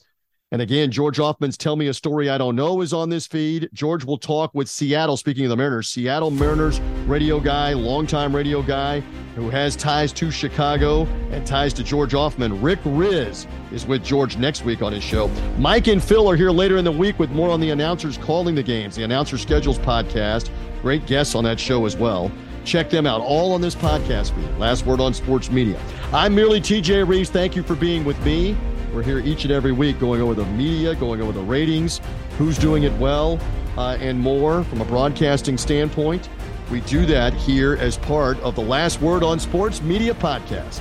[0.52, 3.70] And again, George Ofman's Tell Me a Story I Don't Know is on this feed.
[3.72, 8.60] George will talk with Seattle, speaking of the Mariners, Seattle Mariners radio guy, longtime radio
[8.60, 9.02] guy
[9.34, 12.62] who has ties to Chicago and ties to George Ofman.
[12.62, 15.28] Rick Rizzs is with George next week on his show.
[15.58, 18.54] Mike and Phil are here later in the week with more on the announcers calling
[18.54, 20.50] the games, the announcer schedules podcast.
[20.82, 22.30] Great guests on that show as well.
[22.64, 24.58] Check them out all on this podcast feed.
[24.58, 25.78] Last word on sports media.
[26.12, 27.30] I'm merely TJ Rives.
[27.30, 28.56] Thank you for being with me.
[28.94, 32.00] We're here each and every week going over the media, going over the ratings,
[32.38, 33.40] who's doing it well,
[33.76, 36.28] uh, and more from a broadcasting standpoint.
[36.70, 40.80] We do that here as part of the Last Word on Sports Media Podcast.